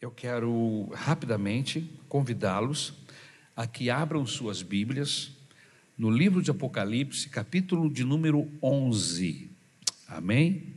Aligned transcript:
eu 0.00 0.10
quero 0.10 0.88
rapidamente 0.94 1.90
convidá-los 2.08 2.94
a 3.54 3.66
que 3.66 3.90
abram 3.90 4.24
suas 4.24 4.62
Bíblias 4.62 5.36
no 5.96 6.10
livro 6.10 6.42
de 6.42 6.50
Apocalipse, 6.50 7.28
capítulo 7.28 7.90
de 7.90 8.02
número 8.02 8.50
11. 8.62 9.50
Amém? 10.08 10.74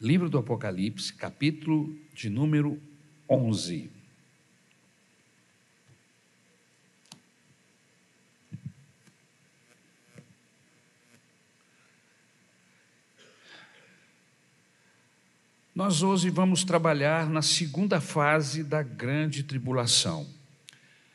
Livro 0.00 0.30
do 0.30 0.38
Apocalipse, 0.38 1.12
capítulo 1.12 1.94
de 2.14 2.30
número 2.30 2.80
11. 3.28 3.90
Nós 15.74 16.02
hoje 16.02 16.28
vamos 16.28 16.64
trabalhar 16.64 17.30
na 17.30 17.40
segunda 17.40 17.98
fase 17.98 18.62
da 18.62 18.82
grande 18.82 19.42
tribulação. 19.42 20.28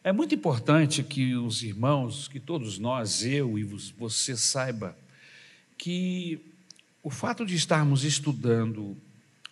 É 0.03 0.11
muito 0.11 0.33
importante 0.33 1.03
que 1.03 1.35
os 1.35 1.61
irmãos, 1.61 2.27
que 2.27 2.39
todos 2.39 2.79
nós, 2.79 3.23
eu 3.23 3.59
e 3.59 3.63
você 3.63 4.35
saiba 4.35 4.97
que 5.77 6.39
o 7.03 7.11
fato 7.11 7.45
de 7.45 7.53
estarmos 7.53 8.03
estudando 8.03 8.97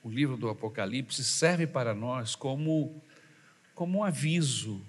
o 0.03 0.09
livro 0.09 0.35
do 0.37 0.49
Apocalipse 0.49 1.23
serve 1.23 1.67
para 1.67 1.93
nós 1.93 2.33
como 2.33 2.99
como 3.75 3.99
um 3.99 4.03
aviso 4.03 4.81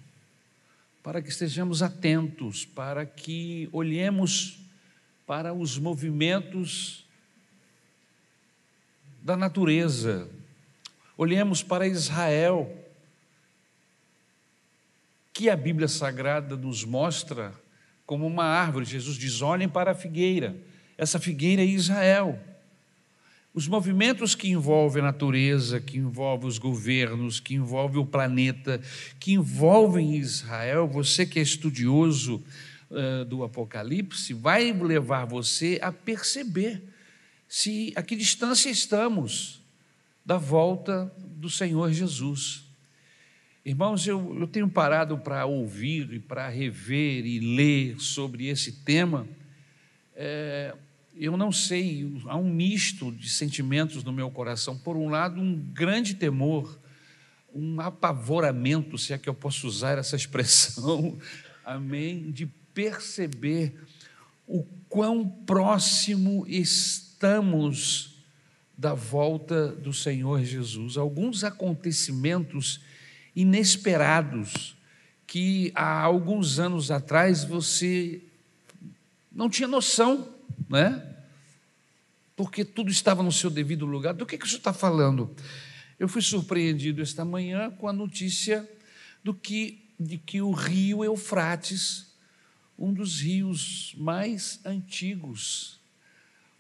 para 1.03 1.21
que 1.21 1.29
estejamos 1.29 1.83
atentos, 1.83 2.65
para 2.65 3.05
que 3.05 3.69
olhemos 3.71 4.61
para 5.27 5.53
os 5.53 5.77
movimentos 5.77 7.06
da 9.27 9.37
natureza. 9.37 10.29
Olhemos 11.19 11.61
para 11.61 11.85
Israel, 11.85 12.73
que 15.33 15.51
a 15.51 15.57
Bíblia 15.57 15.89
Sagrada 15.89 16.57
nos 16.57 16.85
mostra 16.85 17.53
como 18.07 18.25
uma 18.25 18.45
árvore. 18.45 18.85
Jesus 18.85 19.17
diz: 19.17 19.43
olhem 19.43 19.69
para 19.69 19.91
a 19.91 19.95
figueira, 19.97 20.57
essa 20.97 21.19
figueira 21.19 21.61
é 21.61 21.65
Israel. 21.65 22.39
Os 23.53 23.67
movimentos 23.67 24.37
que 24.37 24.49
envolvem 24.49 25.03
a 25.03 25.07
natureza, 25.07 25.81
que 25.81 25.99
envolvem 25.99 26.47
os 26.47 26.59
governos, 26.59 27.41
que 27.41 27.55
envolvem 27.55 28.01
o 28.01 28.07
planeta, 28.07 28.81
que 29.19 29.33
envolvem 29.33 30.15
Israel, 30.15 30.87
você 30.87 31.27
que 31.27 31.41
é 31.41 31.43
estudioso 31.43 32.45
uh, 32.91 33.25
do 33.25 33.43
Apocalipse, 33.43 34.33
vai 34.35 34.73
levar 34.73 35.25
você 35.25 35.81
a 35.83 35.91
perceber 35.91 36.81
se 37.49 37.93
a 37.97 38.03
que 38.03 38.17
distância 38.17 38.71
estamos 38.71 39.61
da 40.25 40.37
volta 40.37 41.13
do 41.19 41.49
Senhor 41.49 41.93
Jesus. 41.93 42.65
Irmãos, 43.65 44.07
eu, 44.07 44.37
eu 44.39 44.47
tenho 44.49 44.69
parado 44.69 45.19
para 45.19 45.47
ouvir 45.47 46.13
e 46.13 46.19
para 46.19 46.49
rever 46.49 47.25
e 47.25 47.39
ler 47.39 48.01
sobre 48.01 48.49
esse 48.49 48.73
tema. 48.73 49.27
É, 50.15 50.75
eu 51.15 51.37
não 51.37 51.53
sei, 51.53 52.21
há 52.27 52.37
um 52.37 52.53
misto 52.53 53.13
de 53.13 53.29
sentimentos 53.29 54.03
no 54.03 54.13
meu 54.13 54.31
coração. 54.31 54.77
Por 54.77 54.97
um 54.97 55.09
lado, 55.09 55.41
um 55.41 55.57
grande 55.73 56.15
temor, 56.15 56.79
um 57.55 57.81
apavoramento, 57.81 58.99
se 58.99 59.13
é 59.13 59.19
que 59.19 59.29
eu 59.29 59.35
posso 59.35 59.67
usar 59.67 59.99
essa 59.99 60.17
expressão, 60.17 61.19
amém, 61.65 62.31
de 62.31 62.47
perceber 62.75 63.75
o 64.47 64.63
quão 64.89 65.29
próximo 65.29 66.45
está 66.49 67.06
estamos 67.17 68.15
da 68.77 68.93
volta 68.93 69.69
do 69.69 69.91
Senhor 69.91 70.45
Jesus. 70.45 70.99
Alguns 70.99 71.45
acontecimentos 71.45 72.81
inesperados 73.35 74.77
que 75.27 75.73
há 75.75 76.03
alguns 76.03 76.59
anos 76.59 76.91
atrás 76.91 77.43
você 77.43 78.21
não 79.33 79.49
tinha 79.49 79.67
noção, 79.67 80.29
né? 80.69 81.17
Porque 82.37 82.67
tudo 82.67 82.91
estava 82.91 83.23
no 83.23 83.33
seu 83.33 83.49
devido 83.49 83.87
lugar. 83.87 84.13
Do 84.13 84.27
que, 84.27 84.37
que 84.37 84.47
isso 84.47 84.59
está 84.59 84.75
falando? 84.75 85.35
Eu 85.99 86.09
fui 86.09 86.21
surpreendido 86.21 87.01
esta 87.01 87.25
manhã 87.25 87.71
com 87.71 87.89
a 87.89 87.95
notícia 87.95 88.69
do 89.25 89.33
que, 89.33 89.89
de 89.99 90.19
que 90.19 90.43
o 90.43 90.51
rio 90.51 91.03
Eufrates, 91.03 92.15
um 92.79 92.93
dos 92.93 93.21
rios 93.21 93.95
mais 93.97 94.61
antigos 94.67 95.76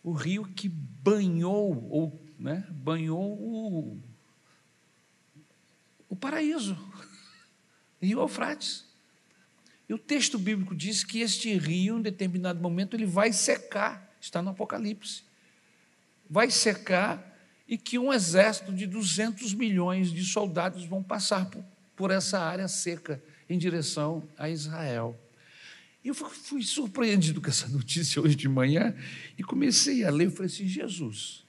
o 0.07 0.13
rio 0.13 0.45
que 0.45 0.69
banhou, 0.69 1.85
ou 1.91 2.25
né, 2.39 2.65
banhou 2.71 3.21
o, 3.21 4.01
o 6.09 6.15
paraíso, 6.15 6.79
rio 8.01 8.21
Eufrates. 8.21 8.87
E 9.89 9.93
o 9.93 9.99
texto 9.99 10.39
bíblico 10.39 10.77
diz 10.77 11.03
que 11.03 11.23
este 11.23 11.53
rio, 11.59 11.99
em 11.99 12.03
determinado 12.03 12.61
momento, 12.61 12.95
ele 12.95 13.05
vai 13.05 13.33
secar, 13.33 14.17
está 14.21 14.41
no 14.41 14.51
Apocalipse. 14.51 15.25
Vai 16.31 16.53
secar 16.53 17.37
e 17.67 17.77
que 17.77 17.99
um 17.99 18.13
exército 18.13 18.73
de 18.73 18.87
200 18.87 19.55
milhões 19.55 20.13
de 20.13 20.23
soldados 20.23 20.85
vão 20.85 21.03
passar 21.03 21.51
por, 21.51 21.65
por 21.97 22.13
essa 22.13 22.39
área 22.39 22.69
seca 22.69 23.21
em 23.51 23.59
direção 23.59 24.29
a 24.39 24.49
Israel. 24.49 25.19
E 26.07 26.09
eu 26.09 26.15
fui 26.15 26.63
surpreendido 26.63 27.43
com 27.43 27.49
essa 27.49 27.67
notícia 27.67 28.23
hoje 28.23 28.37
de 28.37 28.49
manhã 28.49 28.97
e 29.37 29.43
comecei 29.43 30.05
a 30.05 30.11
ler. 30.11 30.27
Eu 30.27 30.31
falei 30.31 30.47
assim: 30.47 30.65
Jesus, 30.65 31.45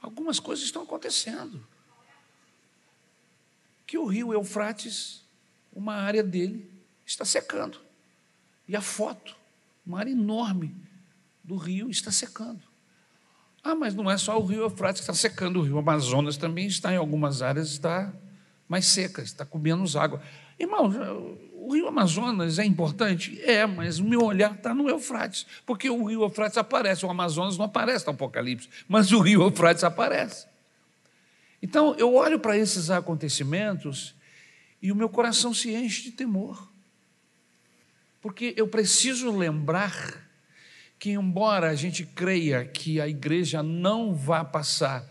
algumas 0.00 0.38
coisas 0.38 0.64
estão 0.64 0.84
acontecendo. 0.84 1.66
Que 3.84 3.98
o 3.98 4.06
rio 4.06 4.32
Eufrates, 4.32 5.24
uma 5.72 5.94
área 5.94 6.22
dele, 6.22 6.70
está 7.04 7.24
secando. 7.24 7.80
E 8.68 8.76
a 8.76 8.80
foto, 8.80 9.34
uma 9.84 9.98
área 9.98 10.12
enorme 10.12 10.76
do 11.42 11.56
rio 11.56 11.90
está 11.90 12.12
secando. 12.12 12.62
Ah, 13.64 13.74
mas 13.74 13.96
não 13.96 14.08
é 14.08 14.16
só 14.16 14.38
o 14.38 14.46
rio 14.46 14.62
Eufrates 14.62 15.00
que 15.00 15.10
está 15.10 15.28
secando, 15.28 15.58
o 15.58 15.64
rio 15.64 15.76
Amazonas 15.76 16.36
também 16.36 16.68
está 16.68 16.92
em 16.92 16.96
algumas 16.98 17.42
áreas, 17.42 17.72
está 17.72 18.14
mais 18.68 18.86
seca, 18.86 19.22
está 19.22 19.44
com 19.44 19.58
menos 19.58 19.96
água. 19.96 20.22
Irmão, 20.56 20.88
o 21.64 21.72
rio 21.72 21.88
Amazonas 21.88 22.58
é 22.58 22.64
importante? 22.64 23.40
É, 23.42 23.66
mas 23.66 23.98
o 23.98 24.04
meu 24.04 24.22
olhar 24.22 24.54
está 24.54 24.74
no 24.74 24.88
Eufrates, 24.88 25.46
porque 25.64 25.88
o 25.88 26.04
rio 26.04 26.22
Eufrates 26.22 26.58
aparece, 26.58 27.06
o 27.06 27.10
Amazonas 27.10 27.56
não 27.56 27.64
aparece 27.64 28.04
no 28.06 28.12
Apocalipse, 28.12 28.68
mas 28.86 29.12
o 29.12 29.20
rio 29.20 29.42
Eufrates 29.42 29.82
aparece. 29.82 30.46
Então, 31.62 31.94
eu 31.94 32.14
olho 32.14 32.38
para 32.38 32.58
esses 32.58 32.90
acontecimentos 32.90 34.14
e 34.82 34.92
o 34.92 34.94
meu 34.94 35.08
coração 35.08 35.54
se 35.54 35.74
enche 35.74 36.02
de 36.02 36.10
temor, 36.10 36.70
porque 38.20 38.52
eu 38.58 38.68
preciso 38.68 39.34
lembrar 39.34 40.28
que, 40.98 41.12
embora 41.12 41.70
a 41.70 41.74
gente 41.74 42.04
creia 42.04 42.62
que 42.62 43.00
a 43.00 43.08
igreja 43.08 43.62
não 43.62 44.14
vá 44.14 44.44
passar 44.44 45.02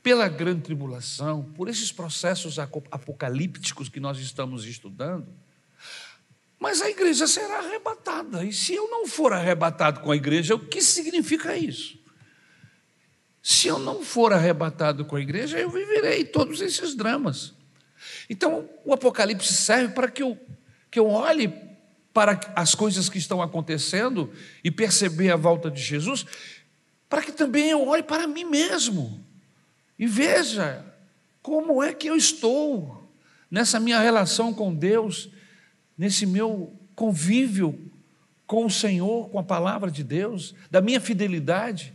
pela 0.00 0.28
grande 0.28 0.62
tribulação, 0.62 1.42
por 1.56 1.68
esses 1.68 1.90
processos 1.90 2.58
apocalípticos 2.58 3.88
que 3.88 3.98
nós 3.98 4.18
estamos 4.18 4.64
estudando, 4.64 5.39
mas 6.60 6.82
a 6.82 6.90
igreja 6.90 7.26
será 7.26 7.58
arrebatada. 7.58 8.44
E 8.44 8.52
se 8.52 8.74
eu 8.74 8.88
não 8.90 9.06
for 9.06 9.32
arrebatado 9.32 10.00
com 10.00 10.12
a 10.12 10.16
igreja, 10.16 10.54
o 10.54 10.58
que 10.58 10.82
significa 10.82 11.56
isso? 11.56 11.98
Se 13.42 13.66
eu 13.68 13.78
não 13.78 14.04
for 14.04 14.34
arrebatado 14.34 15.06
com 15.06 15.16
a 15.16 15.20
igreja, 15.20 15.58
eu 15.58 15.70
viverei 15.70 16.22
todos 16.22 16.60
esses 16.60 16.94
dramas. 16.94 17.54
Então, 18.28 18.68
o 18.84 18.92
Apocalipse 18.92 19.54
serve 19.54 19.94
para 19.94 20.10
que 20.10 20.22
eu, 20.22 20.38
que 20.90 20.98
eu 20.98 21.08
olhe 21.08 21.50
para 22.12 22.38
as 22.54 22.74
coisas 22.74 23.08
que 23.08 23.16
estão 23.16 23.40
acontecendo 23.40 24.30
e 24.62 24.70
perceber 24.70 25.30
a 25.30 25.36
volta 25.36 25.70
de 25.70 25.80
Jesus, 25.80 26.26
para 27.08 27.22
que 27.22 27.32
também 27.32 27.70
eu 27.70 27.88
olhe 27.88 28.02
para 28.02 28.26
mim 28.26 28.44
mesmo 28.44 29.24
e 29.98 30.06
veja 30.06 30.84
como 31.42 31.82
é 31.82 31.94
que 31.94 32.08
eu 32.08 32.16
estou 32.16 33.10
nessa 33.50 33.80
minha 33.80 33.98
relação 33.98 34.52
com 34.52 34.74
Deus, 34.74 35.30
nesse 36.00 36.24
meu 36.24 36.72
convívio 36.94 37.78
com 38.46 38.64
o 38.64 38.70
Senhor, 38.70 39.28
com 39.28 39.38
a 39.38 39.42
palavra 39.42 39.90
de 39.90 40.02
Deus, 40.02 40.54
da 40.70 40.80
minha 40.80 40.98
fidelidade. 40.98 41.92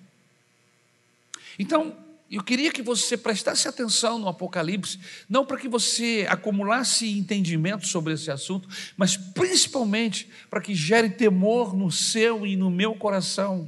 Então, 1.57 1.97
eu 2.29 2.43
queria 2.43 2.71
que 2.71 2.83
você 2.83 3.17
prestasse 3.17 3.67
atenção 3.67 4.19
no 4.19 4.27
Apocalipse, 4.27 4.99
não 5.27 5.43
para 5.43 5.57
que 5.57 5.67
você 5.67 6.27
acumulasse 6.29 7.17
entendimento 7.17 7.87
sobre 7.87 8.13
esse 8.13 8.29
assunto, 8.29 8.69
mas 8.95 9.17
principalmente 9.17 10.29
para 10.51 10.61
que 10.61 10.75
gere 10.75 11.09
temor 11.09 11.75
no 11.75 11.89
seu 11.89 12.45
e 12.45 12.55
no 12.55 12.69
meu 12.69 12.93
coração 12.93 13.67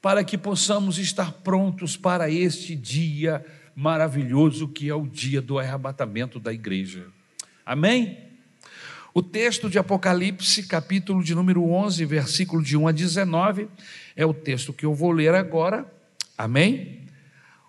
para 0.00 0.24
que 0.24 0.36
possamos 0.36 0.98
estar 0.98 1.30
prontos 1.30 1.96
para 1.96 2.28
este 2.28 2.74
dia 2.74 3.46
maravilhoso 3.76 4.66
que 4.66 4.88
é 4.88 4.94
o 4.94 5.06
dia 5.06 5.40
do 5.40 5.56
arrebatamento 5.56 6.40
da 6.40 6.52
igreja. 6.52 7.06
Amém? 7.64 8.31
O 9.14 9.22
texto 9.22 9.68
de 9.68 9.78
Apocalipse, 9.78 10.62
capítulo 10.62 11.22
de 11.22 11.34
número 11.34 11.62
11, 11.64 12.02
versículo 12.06 12.62
de 12.62 12.78
1 12.78 12.88
a 12.88 12.92
19, 12.92 13.68
é 14.16 14.24
o 14.24 14.32
texto 14.32 14.72
que 14.72 14.86
eu 14.86 14.94
vou 14.94 15.10
ler 15.10 15.34
agora. 15.34 15.86
Amém? 16.36 17.02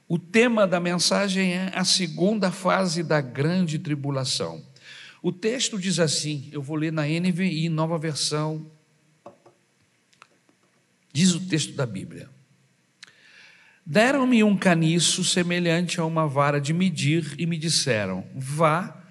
O 0.07 0.17
tema 0.17 0.65
da 0.65 0.79
mensagem 0.79 1.53
é 1.53 1.71
a 1.75 1.83
segunda 1.83 2.49
fase 2.49 3.03
da 3.03 3.19
grande 3.19 3.77
tribulação. 3.77 4.63
O 5.21 5.33
texto 5.33 5.77
diz 5.77 5.99
assim, 5.99 6.47
eu 6.49 6.61
vou 6.61 6.77
ler 6.77 6.93
na 6.93 7.03
NVI, 7.03 7.67
nova 7.67 7.97
versão. 7.97 8.65
Diz 11.11 11.35
o 11.35 11.41
texto 11.41 11.73
da 11.73 11.85
Bíblia: 11.85 12.29
Deram-me 13.85 14.45
um 14.45 14.55
caniço 14.55 15.25
semelhante 15.25 15.99
a 15.99 16.05
uma 16.05 16.25
vara 16.25 16.61
de 16.61 16.73
medir 16.73 17.35
e 17.37 17.45
me 17.45 17.57
disseram: 17.57 18.25
Vá 18.33 19.02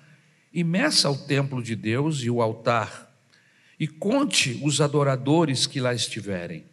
e 0.52 0.62
meça 0.62 1.10
o 1.10 1.16
templo 1.16 1.62
de 1.62 1.75
Deus 1.75 2.22
e 2.22 2.31
o 2.31 2.43
altar, 2.43 3.10
e 3.78 3.87
conte 3.87 4.60
os 4.62 4.81
adoradores 4.81 5.66
que 5.66 5.81
lá 5.81 5.94
estiverem. 5.94 6.64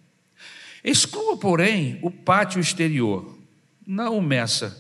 Exclua, 0.84 1.38
porém, 1.38 2.00
o 2.02 2.12
pátio 2.12 2.60
exterior, 2.60 3.38
não 3.86 4.18
o 4.18 4.22
meça, 4.22 4.78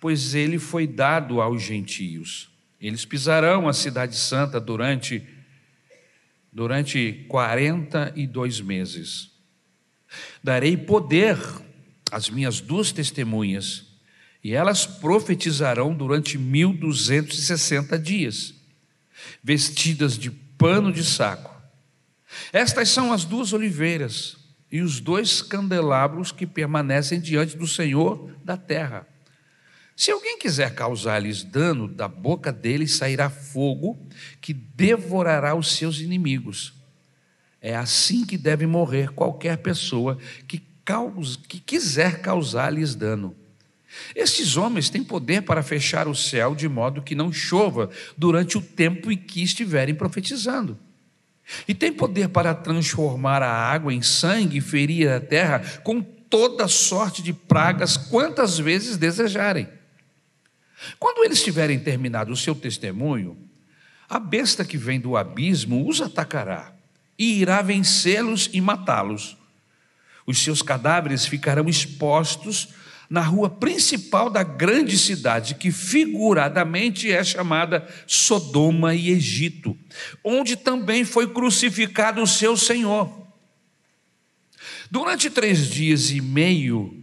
pois 0.00 0.34
ele 0.34 0.58
foi 0.58 0.86
dado 0.86 1.40
aos 1.40 1.62
gentios. 1.62 2.50
Eles 2.80 3.04
pisarão 3.04 3.68
a 3.68 3.72
cidade 3.72 4.16
santa 4.16 4.60
durante 4.60 5.26
durante 6.52 7.24
42 7.28 8.60
meses. 8.60 9.30
Darei 10.42 10.76
poder 10.76 11.36
às 12.12 12.30
minhas 12.30 12.60
duas 12.60 12.92
testemunhas, 12.92 13.86
e 14.44 14.52
elas 14.54 14.84
profetizarão 14.84 15.94
durante 15.94 16.36
1260 16.36 17.98
dias, 17.98 18.54
vestidas 19.42 20.18
de 20.18 20.30
pano 20.30 20.92
de 20.92 21.02
saco. 21.02 21.50
Estas 22.52 22.90
são 22.90 23.10
as 23.10 23.24
duas 23.24 23.54
oliveiras 23.54 24.36
e 24.70 24.82
os 24.82 25.00
dois 25.00 25.40
candelabros 25.40 26.30
que 26.30 26.46
permanecem 26.46 27.18
diante 27.18 27.56
do 27.56 27.66
Senhor 27.66 28.30
da 28.44 28.56
terra. 28.56 29.08
Se 29.96 30.10
alguém 30.10 30.38
quiser 30.38 30.74
causar-lhes 30.74 31.42
dano, 31.42 31.88
da 31.88 32.08
boca 32.08 32.52
deles 32.52 32.96
sairá 32.96 33.30
fogo 33.30 33.98
que 34.42 34.52
devorará 34.52 35.54
os 35.54 35.72
seus 35.72 36.00
inimigos. 36.00 36.74
É 37.62 37.74
assim 37.74 38.26
que 38.26 38.36
deve 38.36 38.66
morrer 38.66 39.10
qualquer 39.12 39.56
pessoa 39.58 40.18
que, 40.46 40.60
que 41.48 41.60
quiser 41.60 42.20
causar-lhes 42.20 42.94
dano. 42.94 43.34
Estes 44.14 44.56
homens 44.56 44.90
têm 44.90 45.02
poder 45.02 45.42
para 45.42 45.62
fechar 45.62 46.08
o 46.08 46.14
céu 46.14 46.54
de 46.54 46.68
modo 46.68 47.02
que 47.02 47.14
não 47.14 47.32
chova 47.32 47.90
durante 48.16 48.56
o 48.58 48.62
tempo 48.62 49.10
em 49.10 49.16
que 49.16 49.42
estiverem 49.42 49.94
profetizando. 49.94 50.78
E 51.68 51.74
tem 51.74 51.92
poder 51.92 52.28
para 52.28 52.54
transformar 52.54 53.42
a 53.42 53.50
água 53.50 53.92
em 53.92 54.02
sangue 54.02 54.58
e 54.58 54.62
ferir 54.62 55.10
a 55.10 55.20
terra 55.20 55.60
com 55.82 56.00
toda 56.00 56.66
sorte 56.66 57.22
de 57.22 57.32
pragas, 57.32 57.96
quantas 57.96 58.58
vezes 58.58 58.96
desejarem. 58.96 59.68
Quando 60.98 61.24
eles 61.24 61.42
tiverem 61.42 61.78
terminado 61.78 62.32
o 62.32 62.36
seu 62.36 62.54
testemunho, 62.54 63.36
a 64.08 64.18
besta 64.18 64.64
que 64.64 64.76
vem 64.76 65.00
do 65.00 65.16
abismo 65.16 65.88
os 65.88 66.00
atacará 66.00 66.72
e 67.18 67.40
irá 67.40 67.62
vencê-los 67.62 68.50
e 68.52 68.60
matá-los. 68.60 69.36
Os 70.26 70.38
seus 70.38 70.62
cadáveres 70.62 71.26
ficarão 71.26 71.68
expostos 71.68 72.68
na 73.08 73.20
rua 73.20 73.50
principal 73.50 74.30
da 74.30 74.42
grande 74.42 74.98
cidade, 74.98 75.54
que 75.54 75.70
figuradamente 75.70 77.10
é 77.10 77.22
chamada 77.22 77.86
Sodoma 78.06 78.94
e 78.94 79.10
Egito, 79.10 79.76
onde 80.22 80.56
também 80.56 81.04
foi 81.04 81.32
crucificado 81.32 82.22
o 82.22 82.26
seu 82.26 82.56
Senhor. 82.56 83.24
Durante 84.90 85.30
três 85.30 85.68
dias 85.68 86.10
e 86.10 86.20
meio, 86.20 87.02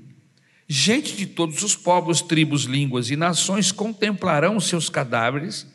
gente 0.68 1.15
de 1.15 1.25
todos 1.25 1.62
os 1.63 1.75
povos, 1.75 2.21
tribos, 2.21 2.63
línguas 2.63 3.09
e 3.09 3.15
nações 3.15 3.71
contemplarão 3.71 4.59
seus 4.59 4.89
cadáveres 4.89 5.68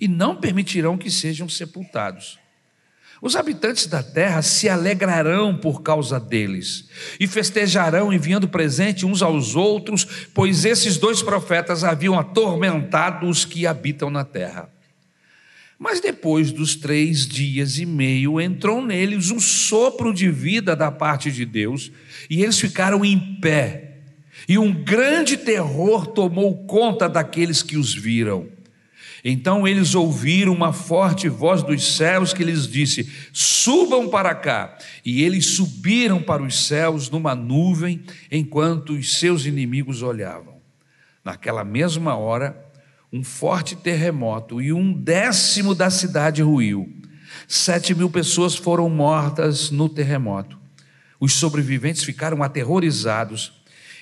e 0.00 0.06
não 0.06 0.36
permitirão 0.36 0.98
que 0.98 1.10
sejam 1.10 1.48
sepultados. 1.48 2.41
Os 3.22 3.36
habitantes 3.36 3.86
da 3.86 4.02
terra 4.02 4.42
se 4.42 4.68
alegrarão 4.68 5.56
por 5.56 5.80
causa 5.80 6.18
deles 6.18 6.88
e 7.20 7.28
festejarão 7.28 8.12
enviando 8.12 8.48
presente 8.48 9.06
uns 9.06 9.22
aos 9.22 9.54
outros, 9.54 10.04
pois 10.34 10.64
esses 10.64 10.98
dois 10.98 11.22
profetas 11.22 11.84
haviam 11.84 12.18
atormentado 12.18 13.28
os 13.28 13.44
que 13.44 13.64
habitam 13.64 14.10
na 14.10 14.24
terra. 14.24 14.68
Mas 15.78 16.00
depois 16.00 16.50
dos 16.50 16.74
três 16.74 17.24
dias 17.24 17.78
e 17.78 17.86
meio 17.86 18.40
entrou 18.40 18.84
neles 18.84 19.30
um 19.30 19.38
sopro 19.38 20.12
de 20.12 20.28
vida 20.28 20.74
da 20.74 20.90
parte 20.90 21.30
de 21.30 21.44
Deus 21.44 21.92
e 22.28 22.42
eles 22.42 22.58
ficaram 22.58 23.04
em 23.04 23.36
pé. 23.40 23.98
E 24.48 24.58
um 24.58 24.72
grande 24.72 25.36
terror 25.36 26.08
tomou 26.08 26.66
conta 26.66 27.08
daqueles 27.08 27.62
que 27.62 27.76
os 27.76 27.94
viram. 27.94 28.48
Então 29.24 29.68
eles 29.68 29.94
ouviram 29.94 30.52
uma 30.52 30.72
forte 30.72 31.28
voz 31.28 31.62
dos 31.62 31.96
céus 31.96 32.32
que 32.32 32.42
lhes 32.42 32.66
disse: 32.66 33.08
Subam 33.32 34.08
para 34.08 34.34
cá. 34.34 34.76
E 35.04 35.22
eles 35.22 35.46
subiram 35.46 36.20
para 36.20 36.42
os 36.42 36.66
céus 36.66 37.08
numa 37.08 37.34
nuvem, 37.34 38.02
enquanto 38.30 38.94
os 38.94 39.18
seus 39.18 39.46
inimigos 39.46 40.02
olhavam. 40.02 40.60
Naquela 41.24 41.62
mesma 41.62 42.16
hora, 42.16 42.56
um 43.12 43.22
forte 43.22 43.76
terremoto 43.76 44.60
e 44.60 44.72
um 44.72 44.92
décimo 44.92 45.74
da 45.74 45.88
cidade 45.88 46.42
ruiu. 46.42 46.92
Sete 47.46 47.94
mil 47.94 48.10
pessoas 48.10 48.56
foram 48.56 48.88
mortas 48.88 49.70
no 49.70 49.88
terremoto. 49.88 50.58
Os 51.20 51.34
sobreviventes 51.34 52.02
ficaram 52.02 52.42
aterrorizados 52.42 53.52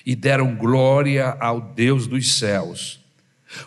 e 0.07 0.17
deram 0.17 0.57
glória 0.57 1.37
ao 1.39 1.61
Deus 1.61 2.07
dos 2.07 2.39
céus. 2.39 3.00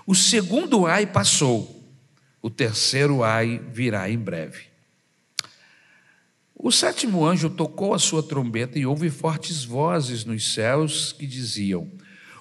O 0.05 0.15
segundo 0.15 0.85
ai 0.85 1.05
passou, 1.05 1.83
o 2.41 2.49
terceiro 2.49 3.23
ai 3.23 3.61
virá 3.71 4.09
em 4.09 4.17
breve. 4.17 4.73
O 6.55 6.71
sétimo 6.71 7.25
anjo 7.25 7.49
tocou 7.49 7.93
a 7.93 7.99
sua 7.99 8.23
trombeta 8.23 8.79
e 8.79 8.85
houve 8.85 9.09
fortes 9.09 9.65
vozes 9.65 10.23
nos 10.23 10.53
céus 10.53 11.11
que 11.11 11.27
diziam: 11.27 11.91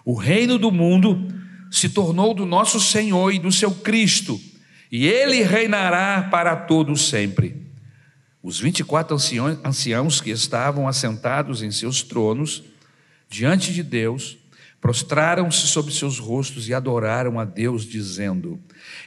O 0.04 0.14
reino 0.14 0.58
do 0.58 0.70
mundo 0.70 1.26
se 1.70 1.88
tornou 1.88 2.32
do 2.32 2.46
nosso 2.46 2.78
Senhor 2.78 3.32
e 3.32 3.38
do 3.38 3.50
seu 3.50 3.72
Cristo, 3.72 4.40
e 4.92 5.06
ele 5.06 5.42
reinará 5.42 6.28
para 6.30 6.54
todo 6.54 6.96
sempre. 6.96 7.66
Os 8.42 8.60
vinte 8.60 8.80
e 8.80 8.84
quatro 8.84 9.16
anciãos 9.64 10.20
que 10.20 10.30
estavam 10.30 10.86
assentados 10.86 11.62
em 11.62 11.70
seus 11.70 12.02
tronos, 12.02 12.62
diante 13.28 13.72
de 13.72 13.82
Deus, 13.82 14.36
Prostraram-se 14.82 15.68
sobre 15.68 15.94
seus 15.94 16.18
rostos 16.18 16.68
e 16.68 16.74
adoraram 16.74 17.38
a 17.38 17.44
Deus, 17.44 17.86
dizendo: 17.86 18.58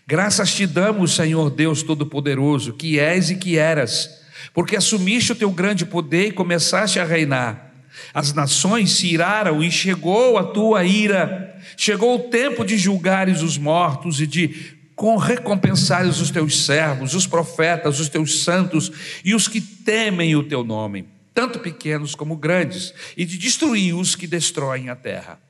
Graças 0.07 0.55
te 0.55 0.65
damos, 0.65 1.13
Senhor 1.13 1.49
Deus 1.49 1.83
Todo-Poderoso, 1.83 2.71
que 2.71 2.97
és 2.97 3.29
e 3.29 3.35
que 3.35 3.57
eras, 3.57 4.21
porque 4.53 4.77
assumiste 4.77 5.33
o 5.33 5.35
teu 5.35 5.51
grande 5.51 5.85
poder 5.85 6.27
e 6.27 6.31
começaste 6.31 6.97
a 6.97 7.03
reinar. 7.03 7.73
As 8.13 8.31
nações 8.31 8.93
se 8.93 9.07
iraram 9.07 9.61
e 9.61 9.69
chegou 9.69 10.37
a 10.37 10.45
tua 10.45 10.85
ira. 10.85 11.59
Chegou 11.75 12.15
o 12.15 12.29
tempo 12.29 12.63
de 12.63 12.77
julgares 12.77 13.41
os 13.41 13.57
mortos 13.57 14.21
e 14.21 14.27
de 14.27 14.77
com 14.95 15.17
recompensares 15.17 16.21
os 16.21 16.31
teus 16.31 16.65
servos, 16.65 17.13
os 17.13 17.27
profetas, 17.27 17.99
os 17.99 18.07
teus 18.07 18.43
santos 18.45 19.19
e 19.25 19.35
os 19.35 19.49
que 19.49 19.59
temem 19.59 20.37
o 20.37 20.43
teu 20.43 20.63
nome, 20.63 21.05
tanto 21.33 21.59
pequenos 21.59 22.15
como 22.15 22.37
grandes, 22.37 22.93
e 23.17 23.25
de 23.25 23.37
destruir 23.37 23.93
os 23.93 24.15
que 24.15 24.25
destroem 24.25 24.89
a 24.89 24.95
terra. 24.95 25.43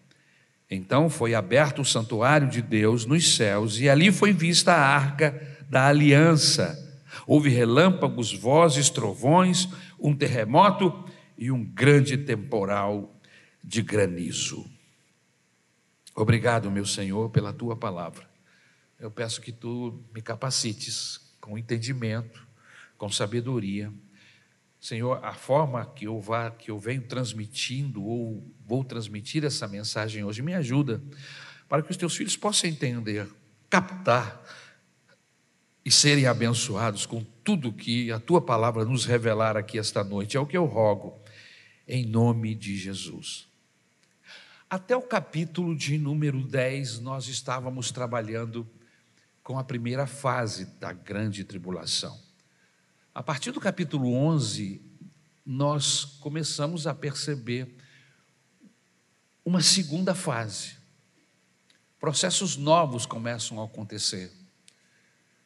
Então 0.76 1.10
foi 1.10 1.34
aberto 1.34 1.82
o 1.82 1.86
santuário 1.86 2.48
de 2.48 2.62
Deus 2.62 3.06
nos 3.06 3.36
céus, 3.36 3.80
e 3.80 3.90
ali 3.90 4.12
foi 4.12 4.32
vista 4.34 4.74
a 4.74 4.86
arca 4.86 5.58
da 5.70 5.88
aliança. 5.88 6.82
Houve 7.26 7.50
relâmpagos, 7.50 8.34
vozes, 8.34 8.90
trovões, 8.90 9.68
um 10.00 10.16
terremoto 10.16 11.06
e 11.38 11.52
um 11.52 11.64
grande 11.64 12.18
temporal 12.18 13.20
de 13.64 13.82
granizo. 13.82 14.66
Obrigado, 16.16 16.70
meu 16.70 16.86
Senhor, 16.86 17.30
pela 17.30 17.52
tua 17.52 17.76
palavra. 17.76 18.30
Eu 19.00 19.12
peço 19.12 19.42
que 19.42 19.52
tu 19.52 20.04
me 20.14 20.22
capacites 20.22 21.20
com 21.42 21.58
entendimento, 21.58 22.46
com 22.98 23.10
sabedoria 23.10 23.92
Senhor, 24.86 25.20
a 25.26 25.34
forma 25.34 25.84
que 25.84 26.06
eu, 26.06 26.22
vá, 26.22 26.52
que 26.52 26.70
eu 26.70 26.78
venho 26.78 27.02
transmitindo 27.02 28.06
ou 28.06 28.46
vou 28.68 28.84
transmitir 28.84 29.44
essa 29.44 29.68
mensagem 29.68 30.24
hoje 30.24 30.44
me 30.44 30.54
ajuda 30.54 31.02
para 31.68 31.82
que 31.82 31.90
os 31.90 31.98
teus 31.98 32.16
filhos 32.16 32.38
possam 32.38 32.70
entender, 32.70 33.28
captar 33.68 34.44
e 35.84 35.90
serem 35.90 36.28
abençoados 36.28 37.08
com 37.08 37.24
tudo 37.44 37.74
que 37.74 38.12
a 38.12 38.20
tua 38.20 38.40
palavra 38.40 38.86
nos 38.86 39.06
revelar 39.06 39.58
aqui 39.58 39.80
esta 39.80 40.04
noite. 40.04 40.38
É 40.38 40.40
o 40.40 40.46
que 40.46 40.56
eu 40.56 40.66
rogo, 40.66 41.20
em 41.88 42.06
nome 42.06 42.54
de 42.54 42.78
Jesus. 42.78 43.48
Até 44.70 44.96
o 44.96 45.02
capítulo 45.02 45.76
de 45.76 45.98
número 45.98 46.44
10, 46.44 47.00
nós 47.00 47.28
estávamos 47.28 47.90
trabalhando 47.90 48.70
com 49.42 49.58
a 49.58 49.64
primeira 49.64 50.06
fase 50.06 50.66
da 50.80 50.94
grande 50.94 51.44
tribulação. 51.44 52.25
A 53.16 53.24
partir 53.24 53.54
do 53.54 53.62
capítulo 53.62 54.14
11, 54.14 54.82
nós 55.46 56.04
começamos 56.20 56.86
a 56.86 56.94
perceber 56.94 57.74
uma 59.46 59.62
segunda 59.62 60.14
fase. 60.14 60.76
processos 61.98 62.58
novos 62.58 63.06
começam 63.06 63.62
a 63.62 63.66
acontecer. 63.66 64.34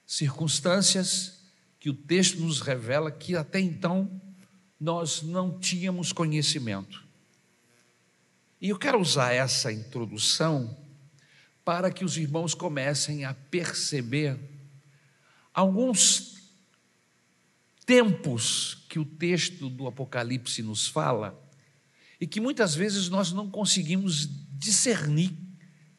Circunstâncias 0.04 1.44
que 1.80 1.92
o 1.92 1.94
texto 1.94 2.40
nos 2.40 2.60
revela 2.60 3.12
que 3.12 3.36
até 3.36 3.60
então 3.60 4.20
nós 4.80 5.22
não 5.22 5.60
tínhamos 5.60 6.12
conhecimento. 6.12 7.06
E 8.60 8.70
eu 8.70 8.80
quero 8.80 9.00
usar 9.00 9.32
essa 9.32 9.72
introdução 9.72 10.76
para 11.64 11.92
que 11.92 12.04
os 12.04 12.18
irmãos 12.18 12.56
comecem 12.56 13.26
a 13.26 13.36
perceber 13.36 14.40
alguns 15.54 16.39
tempos 17.90 18.86
que 18.88 19.00
o 19.00 19.04
texto 19.04 19.68
do 19.68 19.88
Apocalipse 19.88 20.62
nos 20.62 20.88
fala 20.88 21.44
e 22.22 22.28
que 22.28 22.40
muitas 22.40 22.76
vezes 22.76 23.10
nós 23.10 23.32
não 23.32 23.50
conseguimos 23.50 24.30
discernir 24.52 25.36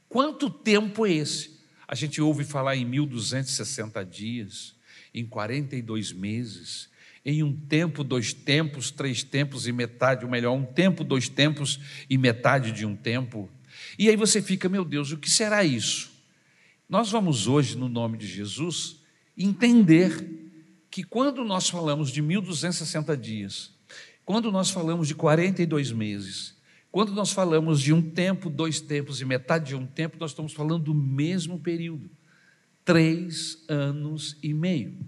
quanto 0.08 0.48
tempo 0.48 1.04
é 1.04 1.14
esse. 1.14 1.58
A 1.88 1.96
gente 1.96 2.22
ouve 2.22 2.44
falar 2.44 2.76
em 2.76 2.84
1260 2.84 4.04
dias, 4.04 4.76
em 5.12 5.26
42 5.26 6.12
meses, 6.12 6.88
em 7.24 7.42
um 7.42 7.52
tempo, 7.52 8.04
dois 8.04 8.32
tempos, 8.32 8.92
três 8.92 9.24
tempos 9.24 9.66
e 9.66 9.72
metade, 9.72 10.24
ou 10.24 10.30
melhor, 10.30 10.52
um 10.52 10.64
tempo, 10.64 11.02
dois 11.02 11.28
tempos 11.28 11.80
e 12.08 12.16
metade 12.16 12.70
de 12.70 12.86
um 12.86 12.94
tempo. 12.94 13.50
E 13.98 14.08
aí 14.08 14.14
você 14.14 14.40
fica, 14.40 14.68
meu 14.68 14.84
Deus, 14.84 15.10
o 15.10 15.18
que 15.18 15.28
será 15.28 15.64
isso? 15.64 16.08
Nós 16.88 17.10
vamos 17.10 17.48
hoje, 17.48 17.76
no 17.76 17.88
nome 17.88 18.16
de 18.16 18.28
Jesus, 18.28 19.00
entender 19.36 20.49
que 20.90 21.04
quando 21.04 21.44
nós 21.44 21.68
falamos 21.68 22.10
de 22.10 22.20
1260 22.20 23.16
dias, 23.16 23.72
quando 24.24 24.50
nós 24.50 24.70
falamos 24.70 25.06
de 25.08 25.14
42 25.14 25.92
meses, 25.92 26.56
quando 26.90 27.12
nós 27.12 27.30
falamos 27.30 27.80
de 27.80 27.92
um 27.92 28.02
tempo, 28.02 28.50
dois 28.50 28.80
tempos 28.80 29.20
e 29.20 29.24
metade 29.24 29.68
de 29.68 29.76
um 29.76 29.86
tempo, 29.86 30.16
nós 30.18 30.32
estamos 30.32 30.52
falando 30.52 30.84
do 30.84 30.94
mesmo 30.94 31.58
período 31.60 32.10
três 32.84 33.62
anos 33.68 34.36
e 34.42 34.52
meio. 34.52 34.98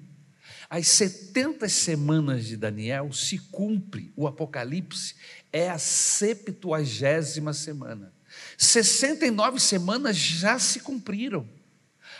As 0.71 0.87
70 0.89 1.69
semanas 1.69 2.47
de 2.47 2.57
Daniel 2.57 3.12
se 3.12 3.39
cumpre, 3.39 4.12
o 4.17 4.27
Apocalipse 4.27 5.17
é 5.53 5.69
a 5.69 5.79
septuagésima 5.79 7.53
semana. 7.53 8.12
69 8.57 9.59
semanas 9.61 10.17
já 10.17 10.59
se 10.59 10.81
cumpriram. 10.81 11.47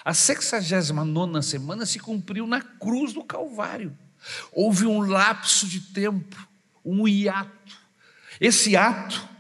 A 0.05 0.15
69 0.15 1.43
semana 1.43 1.87
se 1.87 1.99
cumpriu 1.99 2.47
na 2.47 2.61
cruz 2.61 3.13
do 3.13 3.23
Calvário. 3.23 3.97
Houve 4.53 4.87
um 4.87 5.01
lapso 5.01 5.67
de 5.67 5.81
tempo, 5.81 6.37
um 6.85 7.07
hiato. 7.07 7.81
Esse 8.41 8.77
ato 8.77 9.33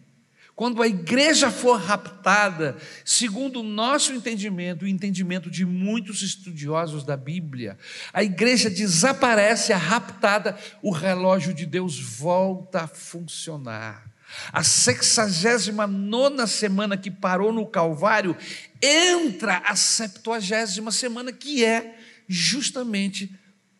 Quando 0.57 0.81
a 0.81 0.87
igreja 0.87 1.51
for 1.51 1.79
raptada, 1.79 2.77
segundo 3.05 3.59
o 3.59 3.63
nosso 3.63 4.11
entendimento, 4.11 4.85
o 4.85 4.87
entendimento 4.87 5.51
de 5.51 5.63
muitos 5.63 6.23
estudiosos 6.23 7.03
da 7.03 7.15
Bíblia, 7.15 7.77
a 8.11 8.23
igreja 8.23 8.67
desaparece, 8.67 9.71
é 9.71 9.75
raptada, 9.75 10.57
o 10.81 10.89
relógio 10.89 11.53
de 11.53 11.63
Deus 11.63 11.99
volta 11.99 12.85
a 12.85 12.87
funcionar. 12.87 14.09
A 14.51 14.63
69 14.63 16.47
semana 16.47 16.97
que 16.97 17.11
parou 17.11 17.53
no 17.53 17.67
Calvário, 17.67 18.35
entra 18.81 19.59
a 19.59 19.75
70 19.75 20.91
semana, 20.91 21.31
que 21.31 21.63
é 21.63 21.99
justamente 22.27 23.31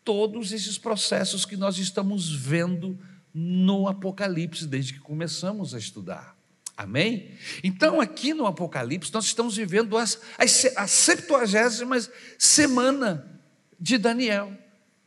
todos 0.04 0.52
esses 0.52 0.78
processos 0.78 1.44
que 1.44 1.58
nós 1.58 1.80
estamos 1.80 2.32
vendo 2.32 3.00
no 3.34 3.88
Apocalipse 3.88 4.68
desde 4.68 4.94
que 4.94 5.00
começamos 5.00 5.74
a 5.74 5.80
estudar. 5.80 6.37
Amém? 6.78 7.36
Então, 7.64 8.00
aqui 8.00 8.36
no 8.36 8.46
Apocalipse, 8.46 9.12
nós 9.12 9.26
estamos 9.26 9.58
vivendo 9.58 9.98
as, 9.98 10.22
as, 10.38 10.66
a 10.78 10.86
septuagésima 10.86 11.98
semana 12.38 13.42
de 13.80 13.98
Daniel. 13.98 14.56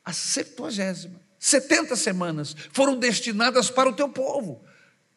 A 0.05 0.13
septuagésima. 0.13 1.21
70 1.39 1.95
semanas 1.95 2.57
foram 2.73 2.99
destinadas 2.99 3.71
para 3.71 3.89
o 3.89 3.93
teu 3.93 4.09
povo. 4.09 4.65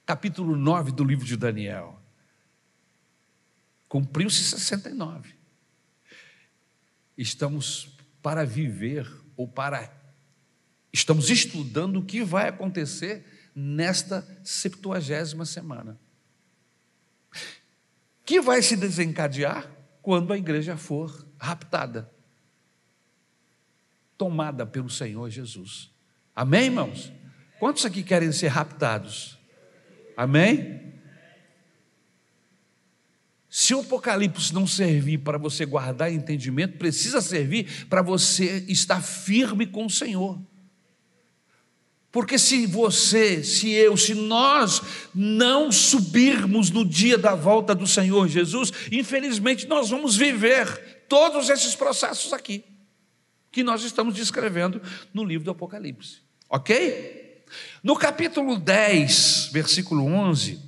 Capítulo 0.05 0.55
9 0.55 0.91
do 0.91 1.03
livro 1.03 1.25
de 1.25 1.35
Daniel. 1.35 1.99
Cumpriu-se 3.89 4.43
69. 4.43 5.33
Estamos 7.17 7.97
para 8.21 8.45
viver 8.45 9.11
ou 9.35 9.47
para. 9.47 9.91
Estamos 10.91 11.31
estudando 11.31 11.97
o 11.97 12.05
que 12.05 12.23
vai 12.23 12.47
acontecer 12.47 13.25
nesta 13.55 14.23
septuagésima 14.43 15.45
semana 15.45 15.99
que 18.25 18.41
vai 18.41 18.61
se 18.61 18.75
desencadear 18.75 19.69
quando 20.01 20.33
a 20.33 20.37
igreja 20.37 20.77
for 20.77 21.27
raptada, 21.37 22.11
tomada 24.17 24.65
pelo 24.65 24.89
Senhor 24.89 25.29
Jesus. 25.29 25.91
Amém, 26.35 26.65
irmãos? 26.65 27.11
Quantos 27.59 27.85
aqui 27.85 28.03
querem 28.03 28.31
ser 28.31 28.47
raptados? 28.47 29.37
Amém? 30.17 30.93
Se 33.49 33.75
o 33.75 33.81
Apocalipse 33.81 34.53
não 34.53 34.65
servir 34.65 35.19
para 35.19 35.37
você 35.37 35.65
guardar 35.65 36.11
entendimento, 36.11 36.77
precisa 36.77 37.21
servir 37.21 37.85
para 37.87 38.01
você 38.01 38.65
estar 38.67 39.01
firme 39.01 39.67
com 39.67 39.85
o 39.85 39.89
Senhor. 39.89 40.41
Porque 42.13 42.37
se 42.37 42.67
você, 42.67 43.43
se 43.43 43.71
eu, 43.71 43.97
se 43.97 44.13
nós 44.13 44.83
não 45.15 45.71
subirmos 45.71 46.69
no 46.69 46.85
dia 46.85 47.17
da 47.17 47.33
volta 47.33 47.73
do 47.73 47.87
Senhor 47.87 48.27
Jesus, 48.27 48.71
infelizmente 48.91 49.67
nós 49.67 49.89
vamos 49.89 50.15
viver 50.15 51.05
todos 51.09 51.49
esses 51.49 51.73
processos 51.73 52.31
aqui, 52.31 52.63
que 53.51 53.63
nós 53.63 53.83
estamos 53.83 54.13
descrevendo 54.13 54.79
no 55.11 55.23
livro 55.23 55.45
do 55.45 55.49
Apocalipse. 55.49 56.19
Ok? 56.47 57.43
No 57.81 57.95
capítulo 57.95 58.59
10, 58.59 59.49
versículo 59.51 60.05
11, 60.05 60.59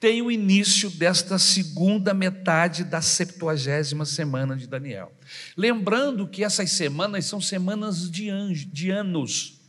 tem 0.00 0.22
o 0.22 0.30
início 0.30 0.88
desta 0.88 1.38
segunda 1.38 2.14
metade 2.14 2.82
da 2.82 3.02
septuagésima 3.02 4.06
semana 4.06 4.56
de 4.56 4.66
Daniel. 4.66 5.12
Lembrando 5.54 6.26
que 6.26 6.42
essas 6.42 6.70
semanas 6.70 7.26
são 7.26 7.42
semanas 7.42 8.10
de, 8.10 8.30
anjo, 8.30 8.66
de 8.68 8.88
anos 8.88 9.63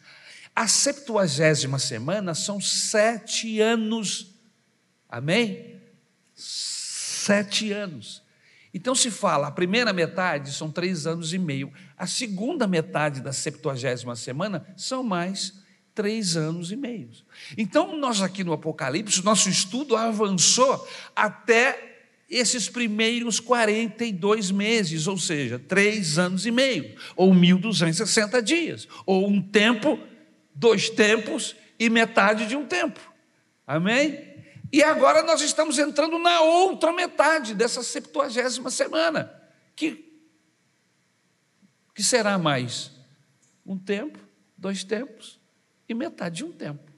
a 0.56 0.68
septuagésima 0.68 1.78
semana 1.78 2.34
são 2.34 2.62
sete 2.62 3.60
anos. 3.60 4.34
Amém? 5.10 5.82
Sete 6.34 7.72
anos. 7.72 8.24
Então 8.74 8.96
se 8.96 9.12
fala, 9.12 9.48
a 9.48 9.52
primeira 9.52 9.92
metade 9.92 10.52
são 10.52 10.72
três 10.72 11.06
anos 11.06 11.34
e 11.34 11.38
meio, 11.38 11.72
a 11.98 12.06
segunda 12.08 12.68
metade 12.68 13.22
da 13.22 13.32
septuagésima 13.32 14.16
semana 14.16 14.66
são 14.76 15.04
mais 15.04 15.66
três 15.94 16.36
anos 16.36 16.74
e 16.74 16.76
meio. 16.76 17.10
Então, 17.58 17.98
nós 17.98 18.22
aqui 18.22 18.44
no 18.44 18.52
Apocalipse, 18.52 19.24
nosso 19.24 19.50
estudo 19.50 19.96
avançou 19.96 20.86
até 21.16 21.94
esses 22.30 22.68
primeiros 22.68 23.40
42 23.40 24.52
meses, 24.52 25.08
ou 25.08 25.18
seja, 25.18 25.58
três 25.58 26.20
anos 26.20 26.46
e 26.46 26.52
meio, 26.52 26.96
ou 27.16 27.34
1.260 27.34 28.42
dias, 28.42 28.88
ou 29.06 29.26
um 29.26 29.42
tempo 29.42 29.98
dois 30.56 30.90
tempos 30.90 31.56
e 31.78 31.90
metade 31.90 32.48
de 32.48 32.56
um 32.56 32.66
tempo. 32.66 33.00
Amém? 33.68 34.34
E 34.72 34.82
agora 34.82 35.22
nós 35.22 35.42
estamos 35.42 35.78
entrando 35.78 36.18
na 36.18 36.42
outra 36.42 36.92
metade 36.94 37.54
dessa 37.54 37.84
septuagésima 37.84 38.72
semana, 38.72 39.32
que, 39.76 40.12
que 41.94 42.02
será 42.02 42.38
mais 42.38 42.92
um 43.66 43.78
tempo, 43.78 44.18
dois 44.58 44.84
tempos 44.84 45.40
e 45.88 45.94
metade 45.94 46.38
de 46.38 46.46
um 46.46 46.52
tempo. 46.52 46.92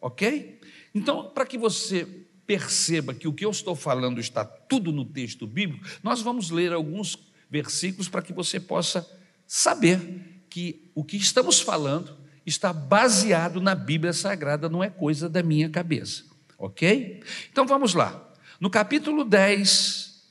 Ok? 0.00 0.60
Então, 0.94 1.30
para 1.30 1.46
que 1.46 1.58
você 1.58 2.06
perceba 2.46 3.12
que 3.12 3.28
o 3.28 3.32
que 3.32 3.44
eu 3.44 3.50
estou 3.50 3.76
falando 3.76 4.20
está 4.20 4.44
tudo 4.44 4.90
no 4.90 5.04
texto 5.04 5.46
bíblico, 5.46 5.86
nós 6.02 6.22
vamos 6.22 6.50
ler 6.50 6.72
alguns 6.72 7.18
versículos 7.50 8.08
para 8.08 8.22
que 8.22 8.32
você 8.32 8.58
possa 8.58 9.06
saber 9.46 10.44
que 10.48 10.90
o 10.94 11.04
que 11.04 11.16
estamos 11.16 11.60
falando 11.60 12.16
está 12.48 12.72
baseado 12.72 13.60
na 13.60 13.74
Bíblia 13.74 14.12
Sagrada, 14.12 14.68
não 14.68 14.82
é 14.82 14.90
coisa 14.90 15.28
da 15.28 15.42
minha 15.42 15.68
cabeça, 15.68 16.24
ok? 16.58 17.22
Então 17.50 17.66
vamos 17.66 17.94
lá. 17.94 18.32
No 18.60 18.70
capítulo 18.70 19.24
10, 19.24 20.22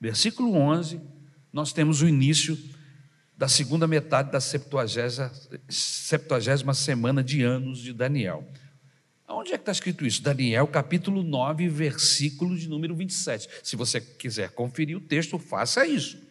versículo 0.00 0.54
11, 0.54 1.00
nós 1.52 1.72
temos 1.72 2.00
o 2.00 2.08
início 2.08 2.58
da 3.36 3.46
segunda 3.46 3.86
metade 3.86 4.32
da 4.32 4.40
70, 4.40 5.32
70 5.68 6.74
semana 6.74 7.22
de 7.22 7.42
anos 7.42 7.78
de 7.78 7.92
Daniel. 7.92 8.46
Onde 9.28 9.52
é 9.52 9.56
que 9.56 9.62
está 9.62 9.72
escrito 9.72 10.06
isso? 10.06 10.22
Daniel, 10.22 10.66
capítulo 10.66 11.22
9, 11.22 11.68
versículo 11.68 12.56
de 12.56 12.68
número 12.68 12.96
27. 12.96 13.48
Se 13.62 13.76
você 13.76 14.00
quiser 14.00 14.50
conferir 14.50 14.96
o 14.96 15.00
texto, 15.00 15.38
faça 15.38 15.86
isso. 15.86 16.27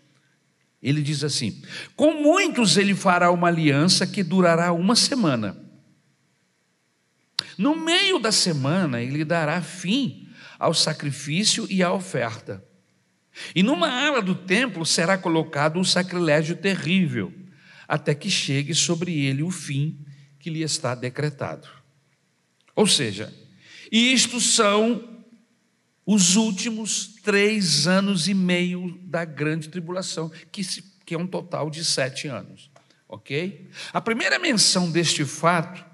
Ele 0.81 1.01
diz 1.01 1.23
assim: 1.23 1.61
Com 1.95 2.21
muitos 2.21 2.77
ele 2.77 2.95
fará 2.95 3.31
uma 3.31 3.47
aliança 3.47 4.05
que 4.05 4.23
durará 4.23 4.71
uma 4.71 4.95
semana. 4.95 5.57
No 7.57 7.75
meio 7.75 8.19
da 8.19 8.31
semana, 8.31 9.01
ele 9.01 9.25
dará 9.25 9.61
fim 9.61 10.27
ao 10.59 10.73
sacrifício 10.73 11.67
e 11.69 11.81
à 11.81 11.91
oferta. 11.91 12.63
E 13.55 13.61
numa 13.61 13.89
ala 13.89 14.21
do 14.21 14.35
templo 14.35 14.85
será 14.85 15.17
colocado 15.17 15.79
um 15.79 15.83
sacrilégio 15.83 16.55
terrível, 16.55 17.33
até 17.87 18.13
que 18.13 18.29
chegue 18.29 18.73
sobre 18.73 19.13
ele 19.25 19.43
o 19.43 19.51
fim 19.51 19.99
que 20.39 20.49
lhe 20.49 20.61
está 20.61 20.93
decretado. 20.95 21.67
Ou 22.75 22.85
seja, 22.85 23.33
isto 23.91 24.39
são 24.39 25.23
os 26.05 26.35
últimos 26.35 27.16
três 27.27 27.87
anos 27.87 28.29
e 28.29 28.33
meio 28.33 28.97
da 29.03 29.25
grande 29.25 29.67
tribulação, 29.67 30.31
que, 30.49 30.63
se, 30.63 30.81
que 31.05 31.13
é 31.13 31.17
um 31.17 31.27
total 31.27 31.69
de 31.69 31.83
sete 31.83 32.29
anos. 32.29 32.71
Ok? 33.05 33.69
A 33.91 33.99
primeira 33.99 34.39
menção 34.39 34.89
deste 34.89 35.25
fato 35.25 35.85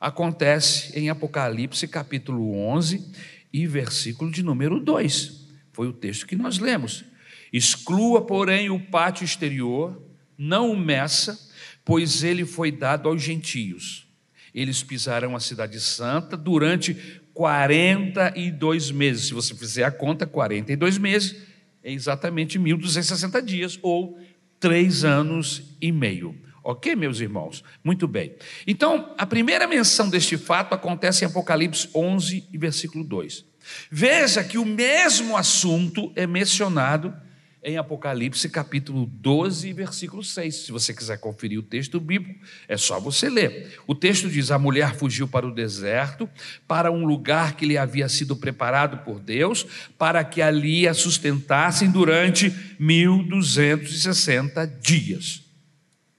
acontece 0.00 0.98
em 0.98 1.08
Apocalipse 1.08 1.86
capítulo 1.86 2.58
11 2.58 3.12
e 3.52 3.64
versículo 3.64 4.28
de 4.28 4.42
número 4.42 4.80
2. 4.80 5.46
Foi 5.72 5.86
o 5.86 5.92
texto 5.92 6.26
que 6.26 6.34
nós 6.34 6.58
lemos. 6.58 7.04
Exclua, 7.52 8.26
porém, 8.26 8.68
o 8.68 8.80
pátio 8.80 9.24
exterior, 9.24 10.02
não 10.36 10.72
o 10.72 10.76
meça, 10.76 11.38
pois 11.84 12.24
ele 12.24 12.44
foi 12.44 12.72
dado 12.72 13.08
aos 13.08 13.22
gentios 13.22 14.06
eles 14.56 14.82
pisarão 14.82 15.36
a 15.36 15.40
Cidade 15.40 15.78
Santa 15.78 16.34
durante 16.34 17.20
42 17.36 18.90
meses. 18.90 19.26
Se 19.26 19.34
você 19.34 19.54
fizer 19.54 19.84
a 19.84 19.90
conta, 19.90 20.26
42 20.26 20.96
meses 20.96 21.36
é 21.84 21.92
exatamente 21.92 22.58
1.260 22.58 23.42
dias, 23.44 23.78
ou 23.82 24.18
três 24.58 25.04
anos 25.04 25.76
e 25.78 25.92
meio. 25.92 26.34
Ok, 26.64 26.96
meus 26.96 27.20
irmãos? 27.20 27.62
Muito 27.84 28.08
bem. 28.08 28.34
Então, 28.66 29.14
a 29.18 29.26
primeira 29.26 29.68
menção 29.68 30.08
deste 30.08 30.38
fato 30.38 30.74
acontece 30.74 31.24
em 31.24 31.28
Apocalipse 31.28 31.90
11, 31.94 32.48
versículo 32.54 33.04
2. 33.04 33.44
Veja 33.90 34.42
que 34.42 34.56
o 34.56 34.64
mesmo 34.64 35.36
assunto 35.36 36.10
é 36.16 36.26
mencionado 36.26 37.14
em 37.66 37.76
Apocalipse 37.76 38.48
capítulo 38.48 39.06
12, 39.06 39.72
versículo 39.72 40.22
6. 40.22 40.54
Se 40.54 40.70
você 40.70 40.94
quiser 40.94 41.18
conferir 41.18 41.58
o 41.58 41.64
texto 41.64 41.98
bíblico, 41.98 42.38
é 42.68 42.76
só 42.76 43.00
você 43.00 43.28
ler. 43.28 43.80
O 43.88 43.94
texto 43.94 44.30
diz: 44.30 44.52
A 44.52 44.58
mulher 44.58 44.94
fugiu 44.94 45.26
para 45.26 45.44
o 45.44 45.52
deserto, 45.52 46.30
para 46.68 46.92
um 46.92 47.04
lugar 47.04 47.56
que 47.56 47.66
lhe 47.66 47.76
havia 47.76 48.08
sido 48.08 48.36
preparado 48.36 48.98
por 48.98 49.18
Deus, 49.18 49.66
para 49.98 50.22
que 50.22 50.40
ali 50.40 50.86
a 50.86 50.94
sustentassem 50.94 51.90
durante 51.90 52.54
1260 52.78 54.64
dias. 54.80 55.42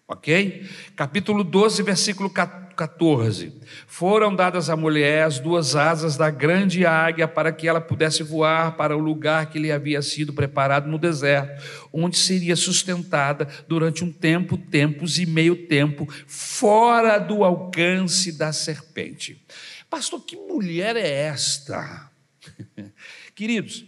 Ok? 0.06 0.68
Capítulo 0.98 1.46
12, 1.46 1.82
versículo 1.82 2.30
14. 2.30 2.67
14. 2.78 3.52
Foram 3.88 4.34
dadas 4.34 4.70
à 4.70 4.76
mulher 4.78 5.24
as 5.24 5.40
duas 5.40 5.76
asas 5.76 6.16
da 6.16 6.30
grande 6.30 6.86
águia 6.86 7.28
para 7.28 7.52
que 7.52 7.68
ela 7.68 7.82
pudesse 7.82 8.22
voar 8.22 8.78
para 8.78 8.96
o 8.96 9.00
lugar 9.00 9.50
que 9.50 9.58
lhe 9.58 9.72
havia 9.72 10.02
sido 10.02 10.32
preparado 10.32 10.88
no 10.88 11.00
deserto, 11.00 11.62
onde 11.92 12.16
seria 12.16 12.56
sustentada 12.56 13.48
durante 13.68 14.04
um 14.04 14.12
tempo, 14.12 14.58
tempos 14.58 15.18
e 15.18 15.26
meio 15.26 15.68
tempo, 15.68 16.08
fora 16.28 17.18
do 17.18 17.44
alcance 17.44 18.32
da 18.32 18.54
serpente. 18.54 19.44
Pastor, 19.90 20.24
que 20.24 20.36
mulher 20.36 20.96
é 20.96 21.10
esta? 21.10 22.12
Queridos, 23.34 23.86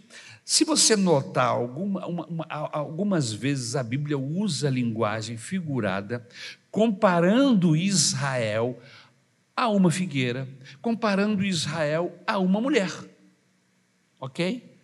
se 0.50 0.64
você 0.64 0.96
notar, 0.96 1.46
alguma, 1.46 2.04
uma, 2.08 2.26
uma, 2.26 2.46
algumas 2.72 3.32
vezes 3.32 3.76
a 3.76 3.84
Bíblia 3.84 4.18
usa 4.18 4.66
a 4.66 4.70
linguagem 4.70 5.36
figurada 5.36 6.26
comparando 6.72 7.76
Israel 7.76 8.76
a 9.56 9.68
uma 9.68 9.92
figueira, 9.92 10.48
comparando 10.82 11.44
Israel 11.44 12.18
a 12.26 12.36
uma 12.40 12.60
mulher. 12.60 12.90
Ok? 14.18 14.76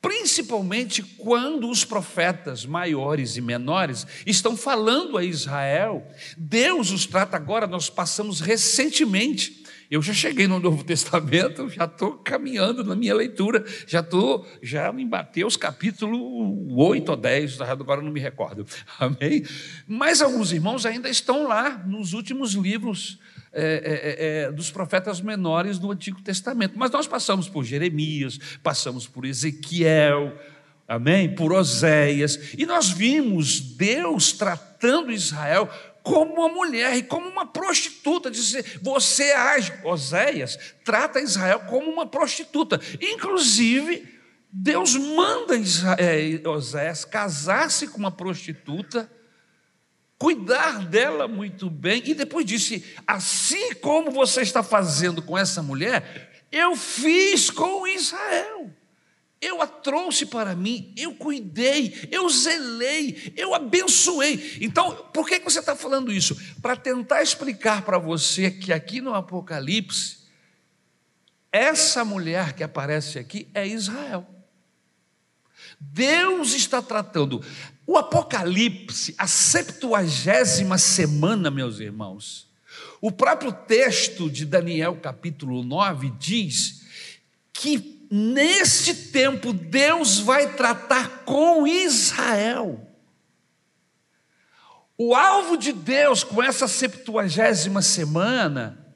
Principalmente 0.00 1.02
quando 1.02 1.68
os 1.68 1.84
profetas 1.84 2.64
maiores 2.64 3.36
e 3.36 3.42
menores 3.42 4.06
estão 4.24 4.56
falando 4.56 5.18
a 5.18 5.24
Israel, 5.24 6.10
Deus 6.38 6.90
os 6.90 7.04
trata 7.04 7.36
agora, 7.36 7.66
nós 7.66 7.90
passamos 7.90 8.40
recentemente 8.40 9.65
eu 9.90 10.02
já 10.02 10.12
cheguei 10.12 10.46
no 10.46 10.58
Novo 10.58 10.82
Testamento, 10.84 11.68
já 11.68 11.84
estou 11.84 12.12
caminhando 12.12 12.84
na 12.84 12.94
minha 12.94 13.14
leitura, 13.14 13.64
já 13.86 14.00
estou, 14.00 14.46
já 14.62 14.90
em 14.90 15.06
Mateus 15.06 15.56
capítulo 15.56 16.74
8 16.76 17.08
ou 17.08 17.16
10, 17.16 17.60
agora 17.60 18.02
não 18.02 18.10
me 18.10 18.20
recordo, 18.20 18.66
amém? 18.98 19.44
Mas 19.86 20.20
alguns 20.20 20.52
irmãos 20.52 20.84
ainda 20.84 21.08
estão 21.08 21.46
lá 21.46 21.82
nos 21.86 22.12
últimos 22.12 22.52
livros 22.52 23.18
é, 23.58 23.62
é, 23.62 24.26
é, 24.44 24.52
dos 24.52 24.70
profetas 24.70 25.20
menores 25.22 25.78
do 25.78 25.90
Antigo 25.90 26.20
Testamento. 26.20 26.74
Mas 26.76 26.90
nós 26.90 27.06
passamos 27.06 27.48
por 27.48 27.64
Jeremias, 27.64 28.38
passamos 28.62 29.06
por 29.06 29.24
Ezequiel, 29.24 30.38
amém? 30.86 31.34
Por 31.34 31.54
Oséias, 31.54 32.52
e 32.58 32.66
nós 32.66 32.90
vimos 32.90 33.60
Deus 33.60 34.32
tratando 34.32 35.10
Israel 35.10 35.70
como 36.06 36.34
uma 36.34 36.48
mulher 36.48 36.96
e 36.96 37.02
como 37.02 37.28
uma 37.28 37.44
prostituta. 37.44 38.30
Dizer, 38.30 38.78
você 38.80 39.32
age, 39.32 39.72
Oséias 39.82 40.56
trata 40.84 41.20
Israel 41.20 41.64
como 41.68 41.90
uma 41.90 42.06
prostituta. 42.06 42.80
Inclusive, 43.00 44.08
Deus 44.48 44.94
manda 44.94 45.56
é, 45.98 46.48
Oséias 46.48 47.04
casar-se 47.04 47.88
com 47.88 47.98
uma 47.98 48.12
prostituta, 48.12 49.10
cuidar 50.16 50.86
dela 50.86 51.26
muito 51.26 51.68
bem, 51.68 52.00
e 52.06 52.14
depois 52.14 52.46
disse: 52.46 52.84
assim 53.04 53.74
como 53.74 54.12
você 54.12 54.42
está 54.42 54.62
fazendo 54.62 55.20
com 55.20 55.36
essa 55.36 55.60
mulher, 55.60 56.46
eu 56.52 56.76
fiz 56.76 57.50
com 57.50 57.84
Israel. 57.88 58.70
Eu 59.40 59.60
a 59.60 59.66
trouxe 59.66 60.24
para 60.24 60.54
mim, 60.54 60.92
eu 60.96 61.14
cuidei, 61.14 62.08
eu 62.10 62.28
zelei, 62.28 63.34
eu 63.36 63.54
abençoei. 63.54 64.58
Então, 64.60 64.94
por 65.12 65.28
que 65.28 65.38
você 65.40 65.60
está 65.60 65.76
falando 65.76 66.10
isso? 66.10 66.34
Para 66.62 66.74
tentar 66.74 67.22
explicar 67.22 67.82
para 67.82 67.98
você 67.98 68.50
que 68.50 68.72
aqui 68.72 69.00
no 69.00 69.14
Apocalipse, 69.14 70.18
essa 71.52 72.04
mulher 72.04 72.54
que 72.54 72.64
aparece 72.64 73.18
aqui 73.18 73.48
é 73.52 73.66
Israel. 73.66 74.26
Deus 75.78 76.54
está 76.54 76.80
tratando. 76.80 77.44
O 77.86 77.98
Apocalipse, 77.98 79.14
a 79.18 79.26
septuagésima 79.26 80.78
semana, 80.78 81.50
meus 81.50 81.78
irmãos, 81.78 82.48
o 83.00 83.12
próprio 83.12 83.52
texto 83.52 84.30
de 84.30 84.46
Daniel, 84.46 84.96
capítulo 84.96 85.62
9, 85.62 86.10
diz 86.18 86.82
que 87.52 87.95
neste 88.10 88.94
tempo, 88.94 89.52
Deus 89.52 90.18
vai 90.18 90.54
tratar 90.54 91.24
com 91.24 91.66
Israel. 91.66 92.80
O 94.98 95.14
alvo 95.14 95.56
de 95.56 95.72
Deus 95.72 96.24
com 96.24 96.42
essa 96.42 96.66
septuagésima 96.66 97.82
semana 97.82 98.86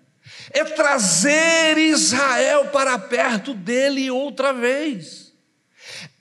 é 0.50 0.64
trazer 0.64 1.76
Israel 1.76 2.68
para 2.68 2.98
perto 2.98 3.52
dele 3.52 4.10
outra 4.10 4.52
vez. 4.52 5.32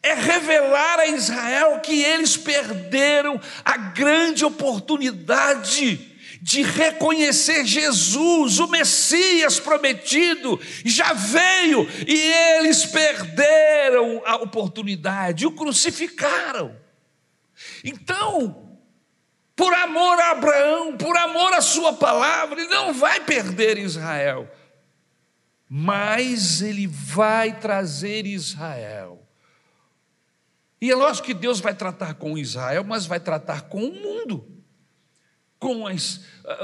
É 0.01 0.13
revelar 0.13 0.99
a 0.99 1.07
Israel 1.07 1.79
que 1.79 2.03
eles 2.03 2.35
perderam 2.35 3.39
a 3.63 3.77
grande 3.77 4.43
oportunidade 4.43 6.08
de 6.41 6.61
reconhecer 6.61 7.65
Jesus, 7.65 8.59
o 8.59 8.67
Messias 8.67 9.59
prometido, 9.59 10.59
já 10.85 11.13
veio 11.13 11.87
e 12.07 12.31
eles 12.57 12.85
perderam 12.85 14.21
a 14.25 14.35
oportunidade, 14.37 15.45
o 15.45 15.51
crucificaram. 15.51 16.75
Então, 17.83 18.79
por 19.55 19.73
amor 19.73 20.19
a 20.19 20.31
Abraão, 20.31 20.95
por 20.95 21.17
amor 21.17 21.53
à 21.53 21.61
Sua 21.61 21.93
palavra, 21.93 22.61
ele 22.61 22.69
não 22.69 22.93
vai 22.93 23.19
perder 23.19 23.77
Israel, 23.77 24.49
mas 25.67 26.61
ele 26.61 26.87
vai 26.87 27.59
trazer 27.59 28.25
Israel. 28.25 29.27
E 30.81 30.89
é 30.89 30.95
lógico 30.95 31.27
que 31.27 31.33
Deus 31.33 31.59
vai 31.59 31.73
tratar 31.73 32.13
com 32.13 32.37
Israel, 32.37 32.85
mas 32.85 33.05
vai 33.05 33.19
tratar 33.19 33.63
com 33.63 33.83
o 33.83 33.93
mundo. 33.93 34.58
Com 35.59 35.85
as, 35.85 36.21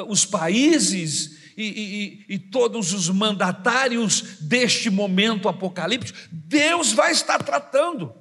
os 0.08 0.25
países 0.25 1.53
e, 1.58 2.25
e, 2.29 2.36
e, 2.36 2.39
todos 2.39 2.93
os 2.93 3.10
mandatários 3.10 4.39
deste 4.41 4.89
momento 4.89 5.47
apocalíptico, 5.47 6.17
Deus 6.31 6.91
vai 6.91 7.12
estar 7.12 7.41
tratando. 7.43 8.13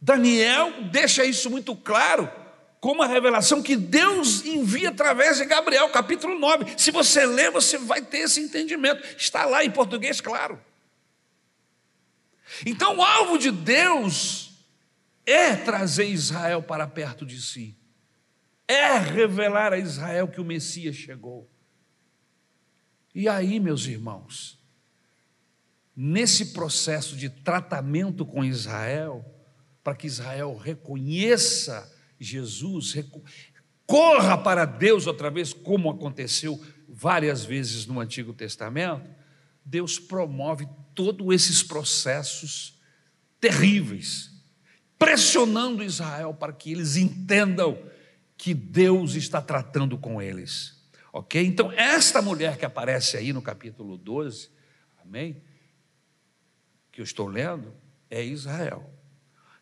Daniel 0.00 0.72
deixa 0.90 1.24
isso 1.24 1.48
muito 1.50 1.74
claro, 1.74 2.30
como 2.80 3.02
a 3.02 3.06
revelação 3.06 3.62
que 3.62 3.74
Deus 3.74 4.44
envia 4.44 4.90
através 4.90 5.38
de 5.38 5.46
Gabriel, 5.46 5.88
capítulo 5.88 6.38
9. 6.38 6.74
Se 6.76 6.90
você 6.90 7.24
ler, 7.24 7.50
você 7.50 7.78
vai 7.78 8.02
ter 8.02 8.18
esse 8.18 8.40
entendimento. 8.40 9.02
Está 9.16 9.46
lá 9.46 9.64
em 9.64 9.70
português, 9.70 10.20
claro. 10.20 10.60
Então, 12.66 12.98
o 12.98 13.02
alvo 13.02 13.38
de 13.38 13.50
Deus 13.50 14.50
é 15.26 15.56
trazer 15.56 16.06
Israel 16.06 16.62
para 16.62 16.86
perto 16.86 17.24
de 17.24 17.40
si, 17.40 17.76
é 18.66 18.98
revelar 18.98 19.72
a 19.72 19.78
Israel 19.78 20.28
que 20.28 20.40
o 20.40 20.44
Messias 20.44 20.96
chegou. 20.96 21.50
E 23.14 23.28
aí, 23.28 23.60
meus 23.60 23.86
irmãos, 23.86 24.58
nesse 25.94 26.46
processo 26.46 27.16
de 27.16 27.28
tratamento 27.28 28.26
com 28.26 28.44
Israel, 28.44 29.24
para 29.82 29.94
que 29.94 30.06
Israel 30.06 30.56
reconheça 30.56 31.92
Jesus, 32.18 32.94
corra 33.86 34.38
para 34.38 34.64
Deus 34.64 35.06
outra 35.06 35.30
vez, 35.30 35.52
como 35.52 35.90
aconteceu 35.90 36.60
várias 36.88 37.44
vezes 37.44 37.86
no 37.86 38.00
Antigo 38.00 38.32
Testamento, 38.32 39.08
Deus 39.64 39.98
promove 39.98 40.66
todos 40.94 41.34
esses 41.34 41.62
processos 41.62 42.80
terríveis, 43.40 44.30
pressionando 44.98 45.82
Israel 45.82 46.34
para 46.34 46.52
que 46.52 46.72
eles 46.72 46.96
entendam 46.96 47.78
que 48.36 48.54
Deus 48.54 49.14
está 49.14 49.40
tratando 49.40 49.96
com 49.96 50.20
eles. 50.20 50.82
Ok? 51.12 51.44
Então, 51.44 51.70
esta 51.72 52.20
mulher 52.20 52.56
que 52.58 52.64
aparece 52.64 53.16
aí 53.16 53.32
no 53.32 53.40
capítulo 53.40 53.96
12, 53.96 54.50
amém? 55.00 55.42
Que 56.90 57.00
eu 57.00 57.04
estou 57.04 57.26
lendo, 57.26 57.72
é 58.10 58.22
Israel. 58.22 58.92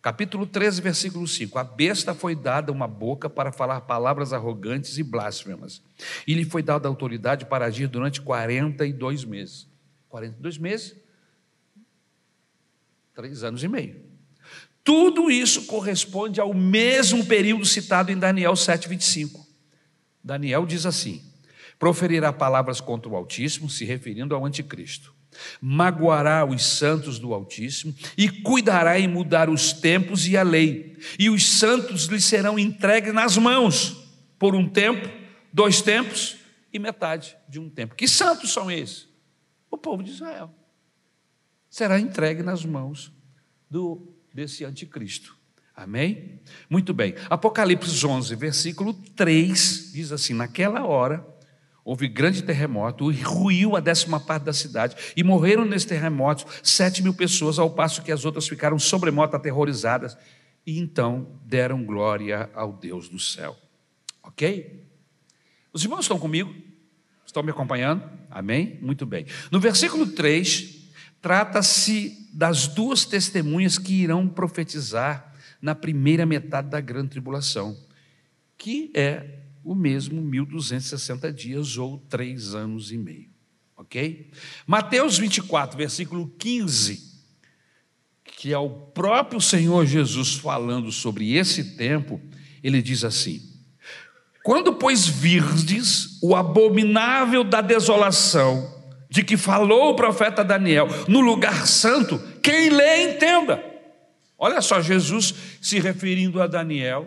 Capítulo 0.01 0.47
13, 0.47 0.81
versículo 0.81 1.29
5: 1.29 1.59
A 1.59 1.63
besta 1.63 2.13
foi 2.13 2.35
dada 2.35 2.73
uma 2.73 2.89
boca 2.89 3.31
para 3.31 3.53
falar 3.53 3.83
palavras 3.83 4.33
arrogantes 4.33 4.99
e 4.99 5.03
blasfemas, 5.03 5.81
e 6.27 6.35
lhe 6.35 6.45
foi 6.45 6.63
dada 6.63 6.89
autoridade 6.89 7.47
para 7.47 7.67
agir 7.67 7.87
durante 7.87 8.21
42 8.21 9.25
meses. 9.25 9.69
42 10.09 10.59
meses? 10.59 10.97
Três 13.15 13.45
anos 13.45 13.63
e 13.63 13.69
meio. 13.69 14.12
Tudo 14.85 15.31
isso 15.31 15.67
corresponde 15.67 16.41
ao 16.41 16.53
mesmo 16.53 17.25
período 17.25 17.65
citado 17.65 18.11
em 18.11 18.19
Daniel 18.19 18.53
7,25. 18.53 19.41
Daniel 20.23 20.67
diz 20.67 20.87
assim: 20.87 21.23
proferirá 21.83 22.33
palavras 22.33 22.81
contra 22.81 23.11
o 23.11 23.17
Altíssimo, 23.17 23.69
se 23.69 23.85
referindo 23.85 24.37
ao 24.37 24.47
Anticristo. 24.47 25.13
Magoará 25.61 26.45
os 26.45 26.65
santos 26.65 27.19
do 27.19 27.35
Altíssimo 27.35 27.93
e 28.17 28.29
cuidará 28.29 29.01
em 29.01 29.09
mudar 29.09 29.51
os 29.51 29.73
tempos 29.73 30.29
e 30.29 30.37
a 30.37 30.45
lei, 30.45 30.97
e 31.19 31.29
os 31.29 31.59
santos 31.59 32.05
lhe 32.05 32.21
serão 32.21 32.57
entregues 32.57 33.13
nas 33.13 33.37
mãos 33.37 33.97
por 34.39 34.55
um 34.55 34.69
tempo, 34.69 35.09
dois 35.53 35.83
tempos 35.83 36.37
e 36.73 36.79
metade 36.79 37.37
de 37.49 37.59
um 37.59 37.69
tempo. 37.69 37.97
Que 37.97 38.07
santos 38.07 38.53
são 38.53 38.71
esses? 38.71 39.09
O 39.69 39.77
povo 39.77 40.05
de 40.05 40.13
Israel. 40.13 40.55
Será 41.69 41.99
entregue 41.99 42.45
nas 42.45 42.65
mãos 42.65 43.13
do 43.69 44.15
desse 44.35 44.65
anticristo. 44.65 45.37
Amém? 45.75 46.41
Muito 46.69 46.93
bem. 46.93 47.15
Apocalipse 47.31 48.07
11, 48.07 48.35
versículo 48.37 48.93
3 48.93 49.93
diz 49.93 50.13
assim: 50.13 50.35
Naquela 50.35 50.85
hora 50.85 51.27
Houve 51.85 52.07
grande 52.07 52.43
terremoto, 52.43 53.11
ruiu 53.11 53.77
a 53.77 53.81
décima 53.81 54.21
parte 54.21 54.45
da 54.45 54.53
cidade, 54.53 54.95
e 55.17 55.25
morreram 55.25 55.65
nesse 55.65 55.87
terremoto 55.87 56.47
sete 56.63 57.03
mil 57.03 57.13
pessoas, 57.13 57.59
ao 57.59 57.71
passo 57.71 58.03
que 58.03 58.13
as 58.13 58.25
outras 58.25 58.47
ficaram 58.47 58.79
sobremoto 58.79 59.35
aterrorizadas, 59.35 60.17
e 60.65 60.79
então 60.79 61.41
deram 61.45 61.85
glória 61.85 62.49
ao 62.55 62.73
Deus 62.73 63.09
do 63.09 63.19
céu. 63.19 63.57
Ok? 64.23 64.87
Os 65.73 65.83
irmãos 65.83 66.03
estão 66.03 66.21
comigo? 66.21 66.55
Estão 67.27 67.43
me 67.43 67.51
acompanhando? 67.51 68.09
Amém? 68.31 68.79
Muito 68.81 69.05
bem. 69.05 69.27
No 69.51 69.59
versículo 69.59 70.07
3, 70.07 70.82
trata-se 71.23 72.29
das 72.33 72.67
duas 72.67 73.05
testemunhas 73.05 73.79
que 73.79 73.95
irão 73.95 74.29
profetizar 74.29 75.33
na 75.63 75.75
primeira 75.75 76.27
metade 76.27 76.69
da 76.69 76.81
grande 76.81 77.11
tribulação, 77.11 77.79
que 78.59 78.91
é 78.95 79.39
o 79.65 79.77
mesmo 79.77 80.21
1260 80.21 81.33
dias 81.33 81.79
ou 81.79 81.99
três 82.09 82.53
anos 82.55 82.91
e 82.91 82.99
meio. 82.99 83.31
Ok? 83.77 84.31
Mateus 84.67 85.17
24, 85.19 85.79
versículo 85.79 86.29
15, 86.39 87.13
que 88.25 88.53
é 88.53 88.59
o 88.59 88.69
próprio 88.69 89.41
Senhor 89.41 89.87
Jesus 89.87 90.35
falando 90.35 90.91
sobre 90.91 91.35
esse 91.35 91.77
tempo, 91.77 92.21
ele 92.63 92.83
diz 92.83 93.05
assim: 93.05 93.41
Quando, 94.43 94.75
pois, 94.75 95.07
virdes 95.07 96.19
o 96.21 96.35
abominável 96.35 97.45
da 97.45 97.61
desolação, 97.61 98.82
de 99.13 99.23
que 99.23 99.37
falou 99.37 99.91
o 99.91 99.95
profeta 99.95 100.43
Daniel, 100.43 100.89
no 101.07 101.21
lugar 101.21 101.67
santo, 101.67 102.19
quem 102.43 102.71
lê 102.71 103.13
entenda. 103.13 103.63
Olha 104.39 104.63
só, 104.63 104.81
Jesus 104.81 105.35
se 105.61 105.79
referindo 105.79 106.41
a 106.41 106.47
Daniel, 106.47 107.07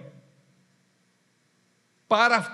para 2.08 2.52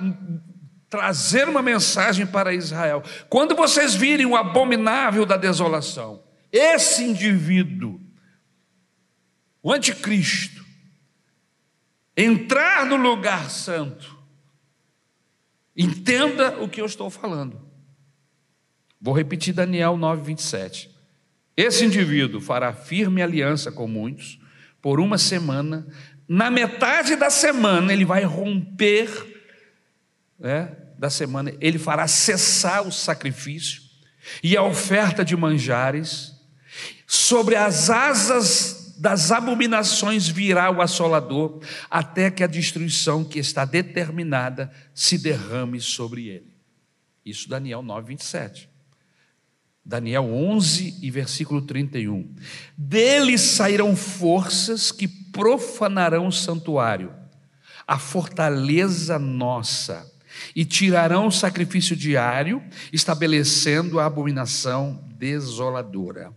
trazer 0.90 1.50
uma 1.50 1.62
mensagem 1.62 2.26
para 2.26 2.54
Israel. 2.54 3.04
Quando 3.28 3.54
vocês 3.54 3.94
virem 3.94 4.26
o 4.26 4.38
abominável 4.38 5.26
da 5.26 5.36
desolação, 5.36 6.24
esse 6.50 7.04
indivíduo, 7.04 8.00
o 9.62 9.74
anticristo, 9.74 10.66
entrar 12.16 12.86
no 12.86 12.96
lugar 12.96 13.50
santo, 13.50 14.18
entenda 15.76 16.58
o 16.64 16.70
que 16.70 16.80
eu 16.80 16.86
estou 16.86 17.10
falando. 17.10 17.71
Vou 19.02 19.14
repetir 19.14 19.54
Daniel 19.54 19.98
9, 19.98 20.24
27. 20.24 20.92
Esse 21.58 21.84
indivíduo 21.84 22.40
fará 22.40 22.72
firme 22.72 23.22
aliança 23.22 23.72
com 23.72 23.88
muitos 23.88 24.40
por 24.82 25.00
uma 25.00 25.18
semana. 25.18 25.88
Na 26.28 26.52
metade 26.52 27.16
da 27.16 27.30
semana, 27.30 27.92
ele 27.92 28.06
vai 28.06 28.24
romper 28.24 29.10
né, 30.40 30.76
da 30.98 31.10
semana, 31.10 31.54
ele 31.60 31.80
fará 31.80 32.08
cessar 32.08 32.88
o 32.88 32.92
sacrifício 32.92 33.82
e 34.44 34.56
a 34.56 34.64
oferta 34.64 35.26
de 35.26 35.36
manjares, 35.36 36.34
sobre 37.08 37.56
as 37.56 37.90
asas 37.90 38.96
das 38.98 39.32
abominações 39.32 40.28
virá 40.28 40.70
o 40.70 40.80
assolador, 40.80 41.60
até 41.90 42.30
que 42.30 42.44
a 42.44 42.48
destruição 42.48 43.24
que 43.24 43.40
está 43.40 43.66
determinada 43.66 44.72
se 44.94 45.18
derrame 45.18 45.82
sobre 45.82 46.28
ele. 46.28 46.56
Isso 47.26 47.50
Daniel 47.50 47.82
9, 47.82 48.10
27. 48.10 48.71
Daniel 49.84 50.26
11 50.26 51.00
e 51.02 51.10
versículo 51.10 51.62
31. 51.62 52.34
Dele 52.78 53.38
sairão 53.38 53.96
forças 53.96 54.91
que 54.91 55.08
profanarão 55.08 56.28
o 56.28 56.32
santuário, 56.32 57.13
a 57.88 57.98
fortaleza 57.98 59.17
nossa 59.17 60.10
e 60.56 60.63
tirarão 60.63 61.28
o 61.28 61.32
sacrifício 61.32 61.96
diário, 61.96 62.63
estabelecendo 62.91 64.00
a 64.00 64.06
abominação 64.06 65.04
desoladora. 65.17 66.34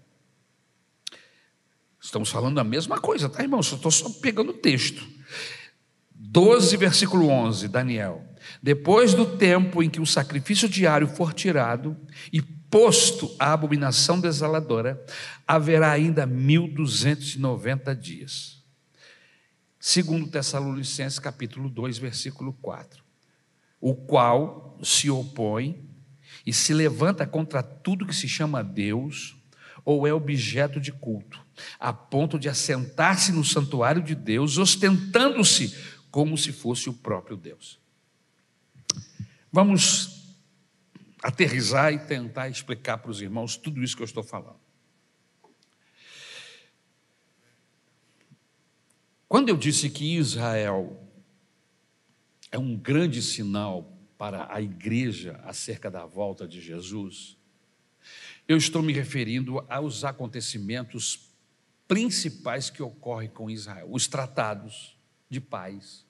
Estamos 2.00 2.30
falando 2.30 2.58
a 2.58 2.64
mesma 2.64 2.98
coisa, 2.98 3.28
tá, 3.28 3.42
irmão? 3.42 3.62
Só 3.62 3.76
estou 3.76 3.90
só 3.90 4.08
pegando 4.20 4.50
o 4.50 4.54
texto. 4.54 5.06
12, 6.14 6.76
versículo 6.76 7.28
11, 7.28 7.68
Daniel. 7.68 8.22
Depois 8.62 9.14
do 9.14 9.24
tempo 9.24 9.82
em 9.82 9.88
que 9.88 10.00
o 10.00 10.06
sacrifício 10.06 10.68
diário 10.68 11.06
for 11.06 11.32
tirado 11.32 11.96
e 12.32 12.42
posto 12.74 13.32
a 13.38 13.52
abominação 13.52 14.18
desoladora, 14.20 15.00
haverá 15.46 15.92
ainda 15.92 16.26
1290 16.26 17.94
dias. 17.94 18.64
Segundo 19.78 20.28
Tessalonicenses 20.28 21.20
capítulo 21.20 21.70
2, 21.70 21.98
versículo 21.98 22.52
4 22.54 23.04
o 23.80 23.94
qual 23.94 24.78
se 24.82 25.10
opõe 25.10 25.86
e 26.44 26.54
se 26.54 26.72
levanta 26.72 27.26
contra 27.26 27.62
tudo 27.62 28.06
que 28.06 28.16
se 28.16 28.26
chama 28.26 28.64
Deus 28.64 29.36
ou 29.84 30.06
é 30.06 30.12
objeto 30.12 30.80
de 30.80 30.90
culto, 30.90 31.38
a 31.78 31.92
ponto 31.92 32.38
de 32.38 32.48
assentar-se 32.48 33.30
no 33.30 33.44
santuário 33.44 34.02
de 34.02 34.14
Deus, 34.14 34.56
ostentando-se 34.56 35.76
como 36.10 36.38
se 36.38 36.50
fosse 36.50 36.88
o 36.88 36.94
próprio 36.94 37.36
Deus. 37.36 37.78
Vamos 39.52 40.13
aterrizar 41.24 41.90
e 41.90 41.98
tentar 41.98 42.50
explicar 42.50 42.98
para 42.98 43.10
os 43.10 43.22
irmãos 43.22 43.56
tudo 43.56 43.82
isso 43.82 43.96
que 43.96 44.02
eu 44.02 44.06
estou 44.06 44.22
falando. 44.22 44.60
Quando 49.26 49.48
eu 49.48 49.56
disse 49.56 49.88
que 49.88 50.18
Israel 50.18 51.02
é 52.52 52.58
um 52.58 52.76
grande 52.76 53.22
sinal 53.22 53.90
para 54.18 54.54
a 54.54 54.60
igreja 54.60 55.40
acerca 55.44 55.90
da 55.90 56.04
volta 56.04 56.46
de 56.46 56.60
Jesus, 56.60 57.38
eu 58.46 58.58
estou 58.58 58.82
me 58.82 58.92
referindo 58.92 59.64
aos 59.66 60.04
acontecimentos 60.04 61.32
principais 61.88 62.68
que 62.68 62.82
ocorrem 62.82 63.30
com 63.30 63.50
Israel, 63.50 63.88
os 63.90 64.06
tratados 64.06 64.94
de 65.30 65.40
paz, 65.40 66.04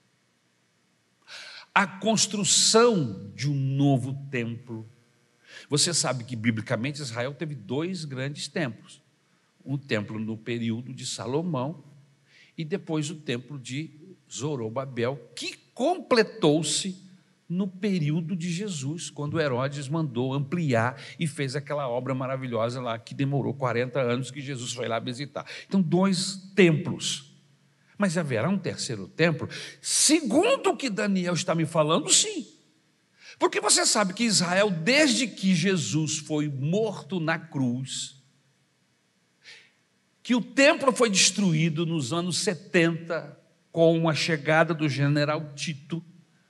a 1.73 1.87
construção 1.87 3.33
de 3.33 3.49
um 3.49 3.55
novo 3.55 4.13
templo. 4.29 4.91
Você 5.69 5.93
sabe 5.95 6.25
que, 6.25 6.37
biblicamente, 6.37 7.01
Israel 7.01 7.35
teve 7.35 7.55
dois 7.55 8.05
grandes 8.05 8.49
templos: 8.49 9.03
um 9.65 9.77
templo 9.79 10.19
no 10.19 10.37
período 10.37 10.93
de 10.93 11.07
Salomão 11.07 11.85
e 12.57 12.65
depois 12.65 13.11
o 13.11 13.17
templo 13.17 13.59
de 13.59 13.91
Zorobabel, 14.31 15.31
que 15.35 15.57
completou-se 15.75 17.03
no 17.49 17.69
período 17.69 18.35
de 18.35 18.51
Jesus, 18.51 19.11
quando 19.11 19.41
Herodes 19.41 19.89
mandou 19.89 20.33
ampliar 20.33 21.01
e 21.19 21.27
fez 21.27 21.55
aquela 21.55 21.89
obra 21.89 22.15
maravilhosa 22.15 22.81
lá 22.81 22.99
que 22.99 23.15
demorou 23.15 23.53
40 23.55 24.01
anos 24.01 24.31
que 24.31 24.41
Jesus 24.41 24.73
foi 24.73 24.89
lá 24.89 24.99
visitar. 24.99 25.47
Então, 25.67 25.81
dois 25.81 26.37
templos. 26.55 27.33
Mas 27.99 28.17
haverá 28.17 28.49
um 28.49 28.59
terceiro 28.59 29.07
templo? 29.07 29.49
Segundo 29.81 30.71
o 30.71 30.77
que 30.77 30.91
Daniel 30.91 31.35
está 31.35 31.55
me 31.55 31.67
falando, 31.67 32.09
sim. 32.11 32.54
Porque 33.39 33.61
você 33.61 33.85
sabe 33.85 34.15
que 34.15 34.25
Israel, 34.25 34.71
desde 34.71 35.27
que 35.27 35.55
Jesus 35.55 36.19
foi 36.19 36.49
morto 36.49 37.19
na 37.19 37.39
cruz, 37.39 38.23
que 40.23 40.35
o 40.35 40.41
templo 40.41 40.93
foi 40.93 41.11
destruído 41.11 41.85
nos 41.85 42.13
anos 42.13 42.39
70 42.39 43.39
com 43.71 44.09
a 44.09 44.15
chegada 44.15 44.73
do 44.73 44.89
general 44.89 45.53
Tito, 45.55 46.03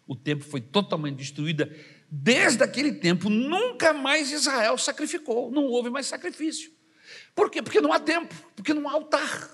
o 0.07 0.15
templo 0.15 0.49
foi 0.49 0.61
totalmente 0.61 1.17
destruído. 1.17 1.69
Desde 2.11 2.63
aquele 2.63 2.93
tempo, 2.93 3.29
nunca 3.29 3.93
mais 3.93 4.31
Israel 4.31 4.77
sacrificou, 4.79 5.51
não 5.51 5.65
houve 5.65 5.91
mais 5.91 6.07
sacrifício. 6.07 6.71
Por 7.35 7.51
quê? 7.51 7.63
Porque 7.63 7.81
não 7.81 7.93
há 7.93 7.99
templo, 7.99 8.39
porque 8.55 8.73
não 8.73 8.89
há 8.89 8.93
altar. 8.93 9.51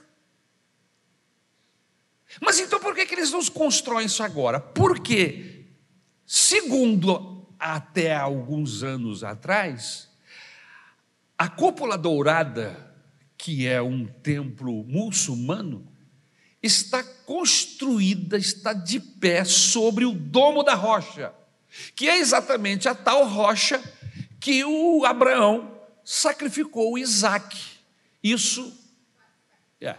Mas 2.41 2.61
então 2.61 2.79
por 2.79 2.95
que, 2.95 3.07
que 3.07 3.15
eles 3.15 3.31
não 3.31 3.45
constroem 3.47 4.07
isso 4.07 4.23
agora? 4.23 4.61
Porque, 4.61 5.60
segundo 6.33 7.45
até 7.59 8.15
alguns 8.15 8.85
anos 8.85 9.25
atrás, 9.25 10.09
a 11.37 11.49
cúpula 11.49 11.99
dourada, 11.99 12.95
que 13.37 13.67
é 13.67 13.83
um 13.83 14.07
templo 14.07 14.85
muçulmano, 14.85 15.93
está 16.63 17.03
construída, 17.03 18.39
está 18.39 18.73
de 18.73 19.01
pé 19.01 19.45
sobre 19.45 20.05
o 20.05 20.13
domo 20.13 20.63
da 20.63 20.77
rocha, 20.77 21.35
que 21.97 22.09
é 22.09 22.19
exatamente 22.19 22.89
a 22.89 22.95
tal 22.95 23.27
rocha 23.27 23.83
que 24.39 24.65
o 24.65 25.05
Abraão 25.05 25.81
sacrificou 26.05 26.97
Isaac. 26.97 27.59
Isso 28.23 28.73
é, 29.81 29.97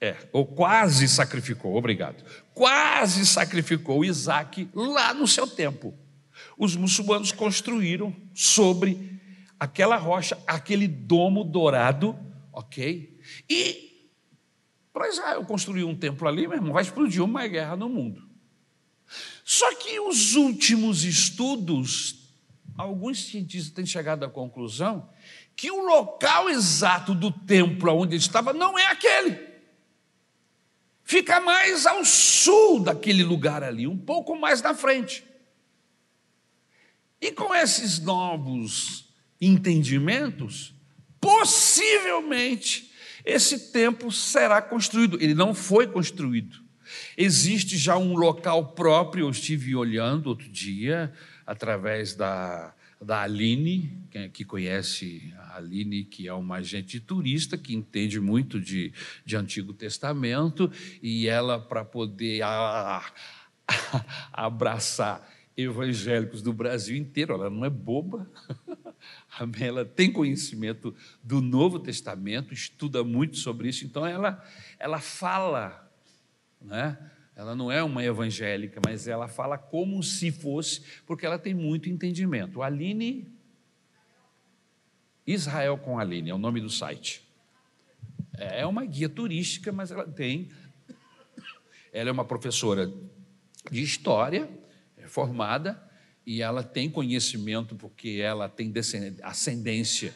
é, 0.00 0.16
ou 0.32 0.46
quase 0.46 1.08
sacrificou, 1.08 1.74
obrigado. 1.74 2.22
Quase 2.56 3.26
sacrificou 3.26 4.02
Isaac 4.02 4.66
lá 4.74 5.12
no 5.12 5.28
seu 5.28 5.46
tempo. 5.46 5.92
Os 6.56 6.74
muçulmanos 6.74 7.30
construíram 7.30 8.16
sobre 8.34 9.20
aquela 9.60 9.98
rocha, 9.98 10.38
aquele 10.46 10.88
domo 10.88 11.44
dourado, 11.44 12.18
ok? 12.50 13.20
E 13.46 14.08
para 14.90 15.06
Israel 15.10 15.44
construir 15.44 15.84
um 15.84 15.94
templo 15.94 16.26
ali, 16.26 16.48
meu 16.48 16.56
irmão, 16.56 16.72
vai 16.72 16.82
explodir 16.82 17.22
uma 17.22 17.46
guerra 17.46 17.76
no 17.76 17.90
mundo. 17.90 18.26
Só 19.44 19.74
que 19.74 20.00
os 20.00 20.34
últimos 20.34 21.04
estudos, 21.04 22.32
alguns 22.74 23.26
cientistas 23.26 23.70
têm 23.70 23.84
chegado 23.84 24.24
à 24.24 24.30
conclusão 24.30 25.10
que 25.54 25.70
o 25.70 25.84
local 25.84 26.48
exato 26.48 27.14
do 27.14 27.30
templo 27.30 27.94
onde 27.94 28.14
ele 28.14 28.22
estava 28.22 28.54
não 28.54 28.78
é 28.78 28.86
aquele. 28.86 29.55
Fica 31.08 31.38
mais 31.38 31.86
ao 31.86 32.04
sul 32.04 32.80
daquele 32.80 33.22
lugar 33.22 33.62
ali, 33.62 33.86
um 33.86 33.96
pouco 33.96 34.36
mais 34.36 34.60
na 34.60 34.74
frente. 34.74 35.22
E 37.20 37.30
com 37.30 37.54
esses 37.54 38.00
novos 38.00 39.08
entendimentos, 39.40 40.74
possivelmente 41.20 42.90
esse 43.24 43.70
templo 43.70 44.10
será 44.10 44.60
construído. 44.60 45.16
Ele 45.22 45.32
não 45.32 45.54
foi 45.54 45.86
construído. 45.86 46.58
Existe 47.16 47.78
já 47.78 47.96
um 47.96 48.16
local 48.16 48.72
próprio, 48.72 49.26
eu 49.26 49.30
estive 49.30 49.76
olhando 49.76 50.26
outro 50.26 50.48
dia, 50.48 51.12
através 51.46 52.16
da, 52.16 52.74
da 53.00 53.22
Aline, 53.22 54.06
que 54.32 54.44
conhece 54.44 55.32
a 55.36 55.56
Aline, 55.56 56.04
que 56.04 56.26
é 56.26 56.32
uma 56.32 56.56
agente 56.56 56.98
turista, 56.98 57.58
que 57.58 57.74
entende 57.74 58.18
muito 58.20 58.60
de, 58.60 58.92
de 59.24 59.36
Antigo 59.36 59.72
Testamento, 59.72 60.70
e 61.02 61.28
ela, 61.28 61.60
para 61.60 61.84
poder 61.84 62.42
a, 62.42 62.48
a, 63.68 64.04
abraçar 64.32 65.28
evangélicos 65.56 66.42
do 66.42 66.52
Brasil 66.52 66.96
inteiro, 66.96 67.34
ela 67.34 67.48
não 67.48 67.64
é 67.64 67.70
boba, 67.70 68.30
ela 69.60 69.84
tem 69.84 70.12
conhecimento 70.12 70.94
do 71.22 71.40
Novo 71.40 71.78
Testamento, 71.78 72.52
estuda 72.52 73.02
muito 73.02 73.36
sobre 73.36 73.68
isso, 73.68 73.84
então 73.84 74.06
ela, 74.06 74.42
ela 74.78 75.00
fala, 75.00 75.90
né? 76.60 76.98
Ela 77.36 77.54
não 77.54 77.70
é 77.70 77.82
uma 77.82 78.02
evangélica, 78.02 78.80
mas 78.82 79.06
ela 79.06 79.28
fala 79.28 79.58
como 79.58 80.02
se 80.02 80.32
fosse, 80.32 80.80
porque 81.06 81.26
ela 81.26 81.38
tem 81.38 81.52
muito 81.52 81.90
entendimento. 81.90 82.62
Aline, 82.62 83.30
Israel 85.26 85.76
com 85.76 85.98
Aline, 85.98 86.30
é 86.30 86.34
o 86.34 86.38
nome 86.38 86.62
do 86.62 86.70
site. 86.70 87.22
É 88.38 88.64
uma 88.64 88.86
guia 88.86 89.08
turística, 89.08 89.70
mas 89.70 89.90
ela 89.90 90.06
tem. 90.06 90.50
Ela 91.92 92.08
é 92.08 92.12
uma 92.12 92.24
professora 92.24 92.90
de 93.70 93.82
história, 93.82 94.48
é 94.96 95.06
formada, 95.06 95.82
e 96.24 96.40
ela 96.40 96.62
tem 96.62 96.88
conhecimento 96.88 97.74
porque 97.74 98.18
ela 98.22 98.48
tem 98.48 98.72
ascendência. 99.22 100.14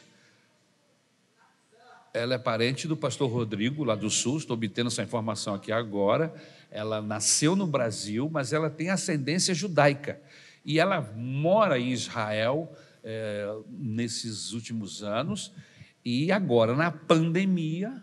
Ela 2.15 2.35
é 2.35 2.39
parente 2.39 2.89
do 2.89 2.97
pastor 2.97 3.31
Rodrigo, 3.31 3.85
lá 3.85 3.95
do 3.95 4.09
Sul, 4.09 4.39
estou 4.39 4.55
obtendo 4.55 4.89
essa 4.89 5.03
informação 5.03 5.55
aqui 5.55 5.71
agora. 5.71 6.35
Ela 6.71 7.03
nasceu 7.03 7.57
no 7.57 7.67
Brasil, 7.67 8.29
mas 8.31 8.53
ela 8.53 8.71
tem 8.71 8.91
ascendência 8.91 9.55
judaica. 9.55 10.21
E 10.65 10.79
ela 10.79 11.01
mora 11.17 11.79
em 11.79 11.91
Israel 11.91 12.73
é, 13.03 13.47
nesses 13.69 14.53
últimos 14.53 15.03
anos. 15.03 15.53
E 16.05 16.31
agora, 16.31 16.75
na 16.75 16.91
pandemia, 16.91 18.03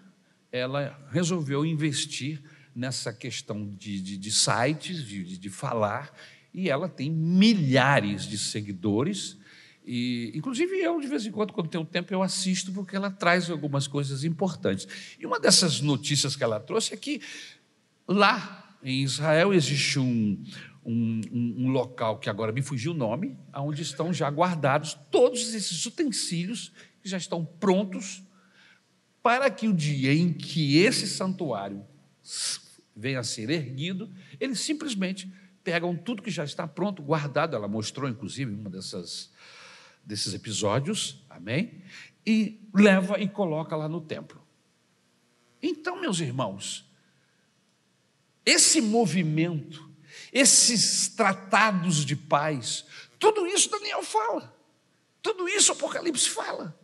ela 0.51 0.99
resolveu 1.11 1.65
investir 1.65 2.41
nessa 2.75 3.11
questão 3.13 3.73
de, 3.75 4.01
de, 4.01 4.17
de 4.17 4.31
sites, 4.31 5.03
de, 5.03 5.37
de 5.37 5.49
falar 5.49 6.13
e 6.57 6.69
ela 6.69 6.89
tem 6.89 7.11
milhares 7.11 8.23
de 8.23 8.35
seguidores. 8.35 9.37
E, 9.85 10.31
inclusive, 10.33 10.75
eu, 10.81 10.99
de 10.99 11.07
vez 11.07 11.23
em 11.23 11.31
quando, 11.31 11.53
quando 11.53 11.69
tenho 11.69 11.85
tempo, 11.85 12.11
eu 12.11 12.23
assisto, 12.23 12.71
porque 12.71 12.95
ela 12.95 13.11
traz 13.11 13.49
algumas 13.49 13.87
coisas 13.87 14.23
importantes. 14.23 14.87
E 15.19 15.25
uma 15.25 15.39
dessas 15.39 15.81
notícias 15.81 16.35
que 16.35 16.43
ela 16.43 16.59
trouxe 16.59 16.95
é 16.95 16.97
que 16.97 17.21
lá 18.07 18.77
em 18.81 19.03
Israel 19.03 19.53
existe 19.53 19.99
um, 19.99 20.43
um, 20.85 21.21
um, 21.31 21.67
local 21.69 22.19
que 22.19 22.29
agora 22.29 22.51
me 22.51 22.61
fugiu 22.61 22.91
o 22.91 22.95
nome, 22.95 23.37
onde 23.53 23.81
estão 23.81 24.13
já 24.13 24.29
guardados 24.29 24.93
todos 25.11 25.53
esses 25.53 25.85
utensílios 25.85 26.71
que 27.01 27.09
já 27.09 27.17
estão 27.17 27.43
prontos 27.43 28.23
para 29.21 29.49
que 29.49 29.67
o 29.67 29.73
dia 29.73 30.13
em 30.13 30.31
que 30.31 30.77
esse 30.77 31.07
santuário 31.07 31.85
venha 32.95 33.19
a 33.19 33.23
ser 33.23 33.49
erguido, 33.49 34.09
ele 34.39 34.55
simplesmente 34.55 35.31
pegam 35.63 35.95
tudo 35.97 36.21
que 36.21 36.31
já 36.31 36.45
está 36.45 36.65
pronto, 36.65 37.03
guardado, 37.03 37.55
ela 37.55 37.67
mostrou 37.67 38.09
inclusive 38.09 38.53
uma 38.53 38.69
dessas 38.69 39.29
desses 40.07 40.33
episódios, 40.33 41.21
amém? 41.29 41.81
E 42.25 42.61
leva 42.73 43.19
e 43.19 43.27
coloca 43.27 43.75
lá 43.75 43.89
no 43.89 43.99
templo. 43.99 44.41
Então, 45.61 45.99
meus 45.99 46.21
irmãos, 46.21 46.86
esse 48.47 48.79
movimento, 48.79 49.85
esses 50.31 51.09
tratados 51.09 52.05
de 52.05 52.15
paz, 52.15 52.85
tudo 53.19 53.45
isso 53.45 53.69
Daniel 53.69 54.01
fala. 54.01 54.55
Tudo 55.21 55.49
isso 55.49 55.73
Apocalipse 55.73 56.29
fala. 56.29 56.79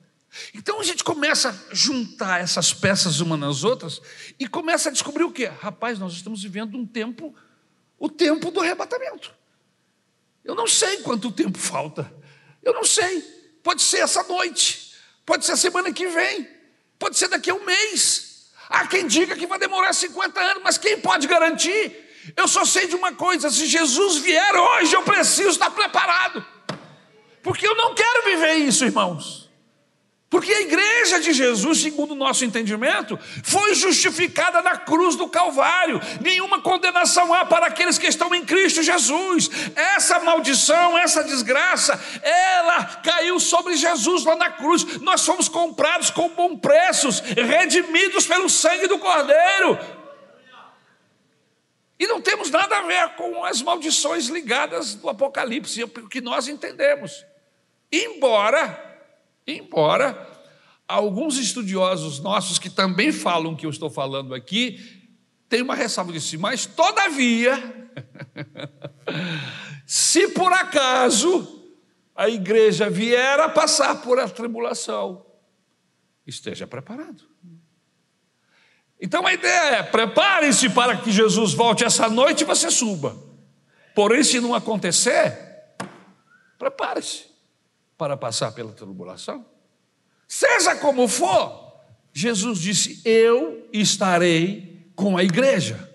Então 0.54 0.82
a 0.82 0.84
gente 0.84 1.06
começa 1.06 1.50
a 1.50 1.74
juntar 1.74 2.42
essas 2.42 2.74
peças 2.74 3.22
umas 3.22 3.40
nas 3.40 3.64
outras 3.64 4.02
e 4.38 4.46
começa 4.46 4.90
a 4.90 4.92
descobrir 4.92 5.24
o 5.24 5.32
que? 5.32 5.46
Rapaz, 5.46 5.98
nós 5.98 6.12
estamos 6.12 6.44
vivendo 6.44 6.78
um 6.78 6.86
tempo 6.86 7.34
o 7.98 8.10
tempo 8.10 8.52
do 8.52 8.60
arrebatamento. 8.60 9.34
Eu 10.44 10.56
não 10.56 10.68
sei 10.68 10.98
quanto 10.98 11.32
tempo 11.32 11.58
falta. 11.58 12.14
Eu 12.62 12.74
não 12.74 12.84
sei. 12.84 13.22
Pode 13.64 13.82
ser 13.82 14.00
essa 14.00 14.24
noite. 14.24 14.96
Pode 15.26 15.46
ser 15.46 15.54
a 15.54 15.58
semana 15.58 15.94
que 15.94 16.08
vem. 16.08 16.46
Pode 17.00 17.18
ser 17.18 17.30
daqui 17.30 17.50
a 17.50 17.56
um 17.56 17.64
mês. 17.64 18.33
Há 18.74 18.88
quem 18.88 19.06
diga 19.06 19.36
que 19.36 19.46
vai 19.46 19.60
demorar 19.60 19.94
50 19.94 20.40
anos, 20.40 20.64
mas 20.64 20.80
quem 20.80 21.00
pode 21.00 21.28
garantir 21.28 21.96
Eu 22.36 22.48
só 22.48 22.66
sei 22.66 22.88
de 22.88 22.96
uma 22.96 23.14
coisa: 23.14 23.52
se 23.52 23.68
Jesus 23.68 24.18
vier 24.18 24.56
hoje, 24.56 24.96
eu 24.96 25.04
preciso 25.04 25.50
estar 25.50 25.70
preparado. 25.70 26.44
Porque 27.44 27.68
eu 27.68 27.76
não 27.76 27.94
quero 27.94 28.24
viver 28.24 28.56
isso, 28.56 28.84
irmãos. 28.84 29.43
Porque 30.34 30.52
a 30.52 30.62
igreja 30.62 31.20
de 31.20 31.32
Jesus, 31.32 31.80
segundo 31.80 32.14
o 32.14 32.16
nosso 32.16 32.44
entendimento, 32.44 33.20
foi 33.44 33.76
justificada 33.76 34.64
na 34.64 34.76
cruz 34.76 35.16
do 35.16 35.28
Calvário. 35.28 36.02
Nenhuma 36.22 36.60
condenação 36.60 37.32
há 37.32 37.46
para 37.46 37.68
aqueles 37.68 38.00
que 38.00 38.08
estão 38.08 38.34
em 38.34 38.44
Cristo 38.44 38.82
Jesus. 38.82 39.48
Essa 39.76 40.22
maldição, 40.22 40.98
essa 40.98 41.24
desgraça, 41.24 42.04
ela 42.24 42.84
caiu 43.04 43.40
sobre 43.40 43.76
Jesus 43.76 44.26
lá 44.26 44.36
na 44.36 44.50
cruz. 44.50 45.00
Nós 45.02 45.24
fomos 45.24 45.48
comprados 45.48 46.10
com 46.10 46.28
bom 46.30 46.58
preços, 46.58 47.20
redimidos 47.20 48.26
pelo 48.26 48.50
sangue 48.50 48.88
do 48.88 48.98
Cordeiro. 48.98 49.78
E 52.00 52.08
não 52.08 52.20
temos 52.20 52.50
nada 52.50 52.80
a 52.80 52.82
ver 52.82 53.10
com 53.10 53.46
as 53.46 53.62
maldições 53.62 54.30
ligadas 54.30 54.96
do 54.96 55.08
Apocalipse, 55.10 55.84
o 55.84 56.10
que 56.10 56.22
nós 56.22 56.48
entendemos. 56.48 57.24
Embora 57.92 58.93
Embora 59.46 60.30
alguns 60.88 61.38
estudiosos 61.38 62.20
nossos 62.20 62.60
que 62.60 62.70
também 62.70 63.12
falam 63.12 63.54
o 63.54 63.56
que 63.58 63.66
eu 63.66 63.70
estou 63.70 63.90
falando 63.90 64.34
aqui, 64.34 64.80
tem 65.50 65.62
uma 65.62 65.76
ressalva 65.76 66.12
de 66.12 66.22
si, 66.22 66.38
mas 66.38 66.66
todavia, 66.66 67.90
se 69.86 70.30
por 70.30 70.52
acaso 70.52 71.62
a 72.16 72.30
igreja 72.30 72.90
vier 72.90 73.40
a 73.40 73.50
passar 73.50 74.02
por 74.02 74.20
a 74.20 74.30
tribulação, 74.30 75.26
esteja 76.26 76.66
preparado. 76.66 77.24
Então 79.02 79.28
a 79.28 79.34
ideia 79.34 79.78
é: 79.78 79.84
prepare-se 79.84 80.70
para 80.70 80.96
que 80.96 81.12
Jesus 81.12 81.54
volte 81.54 81.84
essa 81.84 82.08
noite 82.08 82.42
e 82.42 82.46
você 82.46 82.72
suba. 82.72 83.18
Porém, 83.94 84.24
se 84.24 84.40
não 84.40 84.56
acontecer, 84.56 85.38
prepare-se 86.58 87.33
para 88.04 88.18
passar 88.18 88.52
pela 88.52 88.74
tribulação? 88.74 89.46
Seja 90.28 90.76
como 90.76 91.08
for, 91.08 91.74
Jesus 92.12 92.60
disse: 92.60 93.02
Eu 93.06 93.70
estarei 93.72 94.92
com 94.94 95.18
a 95.18 95.24
igreja. 95.24 95.90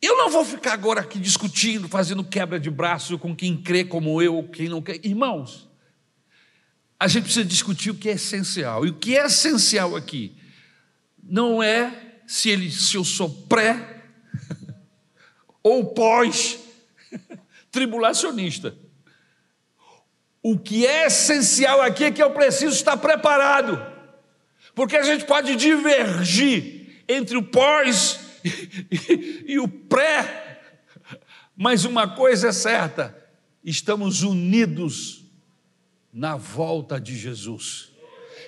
Eu 0.00 0.16
não 0.16 0.30
vou 0.30 0.44
ficar 0.44 0.74
agora 0.74 1.00
aqui 1.00 1.18
discutindo, 1.18 1.88
fazendo 1.88 2.22
quebra 2.22 2.60
de 2.60 2.70
braço 2.70 3.18
com 3.18 3.34
quem 3.34 3.60
crê 3.60 3.84
como 3.84 4.22
eu 4.22 4.36
ou 4.36 4.48
quem 4.48 4.68
não 4.68 4.80
crê. 4.80 5.00
Irmãos, 5.02 5.68
a 7.00 7.08
gente 7.08 7.24
precisa 7.24 7.44
discutir 7.44 7.90
o 7.90 7.96
que 7.96 8.08
é 8.08 8.12
essencial. 8.12 8.86
E 8.86 8.90
o 8.90 8.94
que 8.94 9.18
é 9.18 9.26
essencial 9.26 9.96
aqui 9.96 10.36
não 11.20 11.60
é 11.60 12.20
se, 12.28 12.48
ele, 12.48 12.70
se 12.70 12.96
eu 12.96 13.02
sou 13.02 13.28
pré 13.28 14.04
ou 15.64 15.86
pós 15.86 16.60
tribulacionista. 17.72 18.83
O 20.46 20.58
que 20.58 20.86
é 20.86 21.06
essencial 21.06 21.80
aqui 21.80 22.04
é 22.04 22.10
que 22.10 22.22
eu 22.22 22.30
preciso 22.32 22.76
estar 22.76 22.98
preparado, 22.98 23.82
porque 24.74 24.94
a 24.94 25.02
gente 25.02 25.24
pode 25.24 25.56
divergir 25.56 27.02
entre 27.08 27.38
o 27.38 27.42
pós 27.42 28.20
e, 29.48 29.58
o 29.58 29.66
pré, 29.66 30.60
mas 31.56 31.86
uma 31.86 32.14
coisa 32.14 32.48
é 32.48 32.52
certa: 32.52 33.16
estamos 33.64 34.22
unidos 34.22 35.24
na 36.12 36.36
volta 36.36 37.00
de 37.00 37.16
Jesus. 37.16 37.90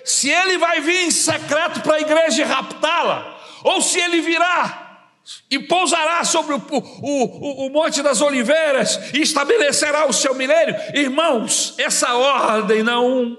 Se 0.05 0.29
ele 0.29 0.59
vai 0.59 0.79
vir 0.79 1.07
em 1.07 1.11
secreto 1.11 1.81
para 1.81 1.95
a 1.95 2.01
igreja 2.01 2.43
e 2.43 2.45
raptá-la, 2.45 3.43
ou 3.63 3.81
se 3.81 3.99
ele 3.99 4.21
virá 4.21 4.86
e 5.49 5.59
pousará 5.59 6.23
sobre 6.23 6.55
o, 6.55 6.57
o, 6.59 7.65
o, 7.65 7.69
Monte 7.69 8.01
das 8.01 8.21
Oliveiras 8.21 9.13
e 9.13 9.21
estabelecerá 9.21 10.07
o 10.07 10.13
seu 10.13 10.33
milênio. 10.33 10.75
Irmãos, 10.93 11.75
essa 11.77 12.15
ordem 12.15 12.81
não, 12.81 13.37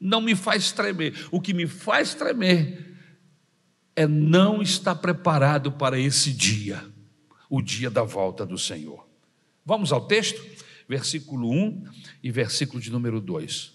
não 0.00 0.20
me 0.20 0.36
faz 0.36 0.70
tremer. 0.70 1.28
O 1.30 1.40
que 1.40 1.52
me 1.52 1.66
faz 1.66 2.14
tremer 2.14 2.96
é 3.96 4.06
não 4.06 4.62
estar 4.62 4.94
preparado 4.94 5.72
para 5.72 5.98
esse 5.98 6.32
dia, 6.32 6.82
o 7.50 7.60
dia 7.60 7.90
da 7.90 8.02
volta 8.02 8.46
do 8.46 8.56
Senhor. 8.56 9.06
Vamos 9.64 9.92
ao 9.92 10.06
texto, 10.06 10.40
versículo 10.88 11.50
1 11.50 11.84
e 12.22 12.30
versículo 12.30 12.80
de 12.80 12.90
número 12.90 13.20
2. 13.20 13.72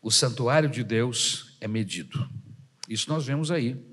O 0.00 0.10
santuário 0.10 0.68
de 0.68 0.84
Deus 0.84 1.56
é 1.60 1.66
medido. 1.66 2.28
Isso 2.88 3.08
nós 3.08 3.24
vemos 3.24 3.50
aí 3.50 3.91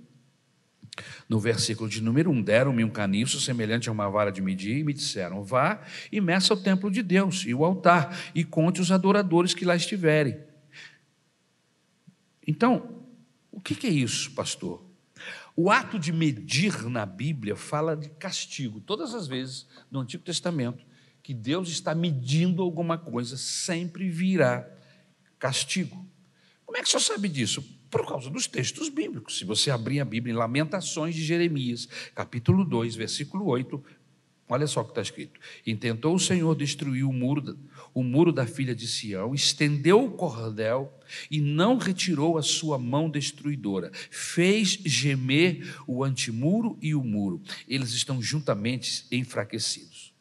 no 1.28 1.40
versículo 1.40 1.90
de 1.90 2.02
número 2.02 2.30
1, 2.32 2.42
deram-me 2.42 2.84
um 2.84 2.90
caniço 2.90 3.40
semelhante 3.40 3.90
a 3.90 3.92
uma 3.92 4.10
vara 4.10 4.32
de 4.32 4.42
medir 4.42 4.78
e 4.78 4.84
me 4.84 4.94
disseram: 4.94 5.44
Vá 5.44 5.82
e 6.12 6.20
meça 6.20 6.54
o 6.54 6.58
templo 6.58 6.90
de 6.92 7.02
Deus 7.02 7.46
e 7.46 7.54
o 7.54 7.64
altar, 7.64 8.18
e 8.34 8.44
conte 8.44 8.82
os 8.82 8.92
adoradores 8.92 9.54
que 9.54 9.66
lá 9.66 9.76
estiverem. 9.76 10.40
Então, 12.46 13.06
o 13.52 13.62
que 13.62 13.86
é 13.86 13.90
isso, 13.90 14.32
pastor? 14.32 14.84
O 15.56 15.70
ato 15.70 16.00
de 16.00 16.14
medir 16.14 16.90
na 16.90 17.06
Bíblia 17.06 17.56
fala 17.56 17.96
de 17.96 18.10
castigo. 18.10 18.80
Todas 18.80 19.14
as 19.14 19.28
vezes 19.28 19.68
no 19.92 20.00
Antigo 20.00 20.24
Testamento 20.24 20.86
que 21.22 21.34
Deus 21.34 21.70
está 21.70 21.94
medindo 21.94 22.64
alguma 22.64 22.98
coisa, 22.98 23.38
sempre 23.38 24.10
virá 24.10 24.68
castigo. 25.38 26.08
Como 26.66 26.78
é 26.78 26.82
que 26.82 26.88
o 26.88 26.90
senhor 26.90 27.02
sabe 27.02 27.28
disso? 27.28 27.64
Por 27.90 28.06
causa 28.06 28.30
dos 28.30 28.46
textos 28.46 28.88
bíblicos. 28.88 29.38
Se 29.38 29.46
você 29.46 29.72
abrir 29.72 30.00
a 30.00 30.06
Bíblia 30.06 30.34
em 30.34 30.38
Lamentações 30.38 31.16
de 31.16 31.24
Jeremias, 31.24 31.88
capítulo 32.14 32.64
2, 32.64 32.96
versículo 32.96 33.48
8, 33.48 33.84
olha 34.48 34.68
só 34.68 34.82
o 34.82 34.84
que 34.84 34.92
está 34.92 35.02
escrito: 35.02 35.40
Intentou 35.66 36.14
o 36.14 36.20
Senhor 36.20 36.56
destruir 36.56 37.04
o 37.04 37.12
muro, 37.12 37.58
o 37.92 38.04
muro 38.04 38.32
da 38.32 38.46
filha 38.46 38.76
de 38.76 38.88
Sião, 38.88 39.34
estendeu 39.34 40.06
o 40.06 40.12
cordel 40.12 40.94
e 41.32 41.42
não 41.42 41.80
retirou 41.80 42.38
a 42.38 42.44
sua 42.44 42.78
mão 42.78 43.10
destruidora, 43.10 43.92
fez 44.12 44.70
gemer 44.86 45.76
o 45.88 46.04
antimuro 46.04 46.78
e 46.80 46.94
o 46.94 47.04
muro, 47.04 47.42
eles 47.68 47.92
estão 47.92 48.22
juntamente 48.22 49.06
enfraquecidos. 49.12 50.14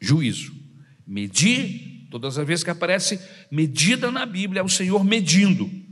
Juízo. 0.00 0.66
Medir, 1.06 2.06
todas 2.10 2.36
as 2.36 2.46
vezes 2.46 2.62
que 2.62 2.68
aparece 2.68 3.18
medida 3.50 4.10
na 4.10 4.26
Bíblia, 4.26 4.60
é 4.60 4.62
o 4.62 4.68
Senhor 4.68 5.02
medindo 5.02 5.87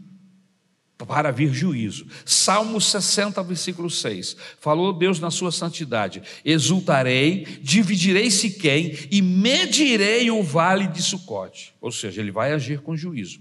para 1.05 1.31
vir 1.31 1.53
juízo. 1.53 2.07
Salmo 2.25 2.81
60, 2.81 3.43
versículo 3.43 3.91
6. 3.91 4.37
Falou 4.61 4.93
Deus 4.93 5.21
na 5.21 5.31
sua 5.31 5.53
santidade: 5.53 6.23
Exultarei, 6.45 7.45
dividirei 7.61 8.31
Siquém 8.31 8.97
e 9.11 9.21
medirei 9.21 10.31
o 10.31 10.43
vale 10.43 10.87
de 10.87 11.03
Sucote. 11.03 11.75
Ou 11.81 11.93
seja, 11.93 12.21
ele 12.21 12.31
vai 12.31 12.53
agir 12.53 12.81
com 12.81 12.97
juízo. 12.97 13.41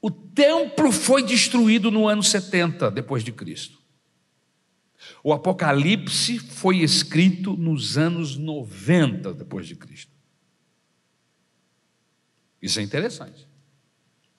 O 0.00 0.10
templo 0.10 0.90
foi 0.92 1.22
destruído 1.22 1.90
no 1.90 2.08
ano 2.08 2.22
70 2.22 2.90
depois 2.90 3.22
de 3.22 3.32
Cristo. 3.32 3.78
O 5.22 5.32
Apocalipse 5.32 6.38
foi 6.38 6.78
escrito 6.78 7.56
nos 7.56 7.96
anos 7.98 8.36
90 8.36 9.34
depois 9.34 9.66
de 9.66 9.74
Cristo. 9.74 10.12
Isso 12.60 12.78
é 12.80 12.82
interessante. 12.82 13.48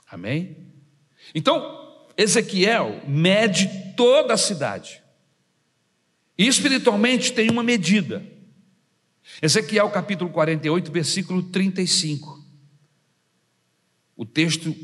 Amém? 0.10 0.76
Então, 1.33 2.05
Ezequiel 2.17 3.01
mede 3.07 3.93
toda 3.95 4.33
a 4.33 4.37
cidade. 4.37 5.01
E 6.37 6.47
espiritualmente 6.47 7.33
tem 7.33 7.49
uma 7.49 7.63
medida. 7.63 8.23
Ezequiel 9.41 9.89
capítulo 9.89 10.29
48, 10.29 10.91
versículo 10.91 11.43
35. 11.43 12.43
O 14.15 14.25
texto 14.25 14.75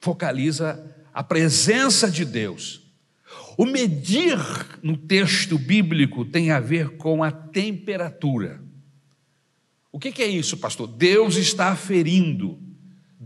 focaliza 0.00 0.94
a 1.12 1.22
presença 1.22 2.10
de 2.10 2.24
Deus. 2.24 2.82
O 3.56 3.64
medir 3.64 4.38
no 4.82 4.96
texto 4.96 5.58
bíblico 5.58 6.24
tem 6.24 6.50
a 6.50 6.60
ver 6.60 6.96
com 6.96 7.24
a 7.24 7.30
temperatura. 7.30 8.62
O 9.90 9.98
que 9.98 10.22
é 10.22 10.26
isso, 10.26 10.58
pastor? 10.58 10.86
Deus 10.86 11.36
está 11.36 11.68
aferindo 11.68 12.65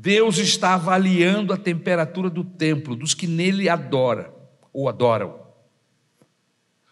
Deus 0.00 0.38
está 0.38 0.72
avaliando 0.72 1.52
a 1.52 1.58
temperatura 1.58 2.30
do 2.30 2.42
templo, 2.42 2.96
dos 2.96 3.12
que 3.12 3.26
nele 3.26 3.68
adora 3.68 4.32
ou 4.72 4.88
adoram. 4.88 5.38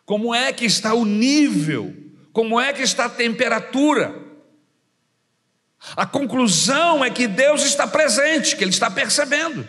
Como 0.05 0.35
é 0.35 0.53
que 0.53 0.67
está 0.67 0.93
o 0.93 1.07
nível? 1.07 1.97
Como 2.35 2.61
é 2.61 2.71
que 2.71 2.83
está 2.83 3.07
a 3.07 3.09
temperatura? 3.09 4.15
A 5.97 6.05
conclusão 6.05 7.03
é 7.03 7.09
que 7.09 7.27
Deus 7.27 7.65
está 7.65 7.87
presente, 7.87 8.55
que 8.55 8.63
Ele 8.63 8.73
está 8.73 8.91
percebendo. 8.91 9.67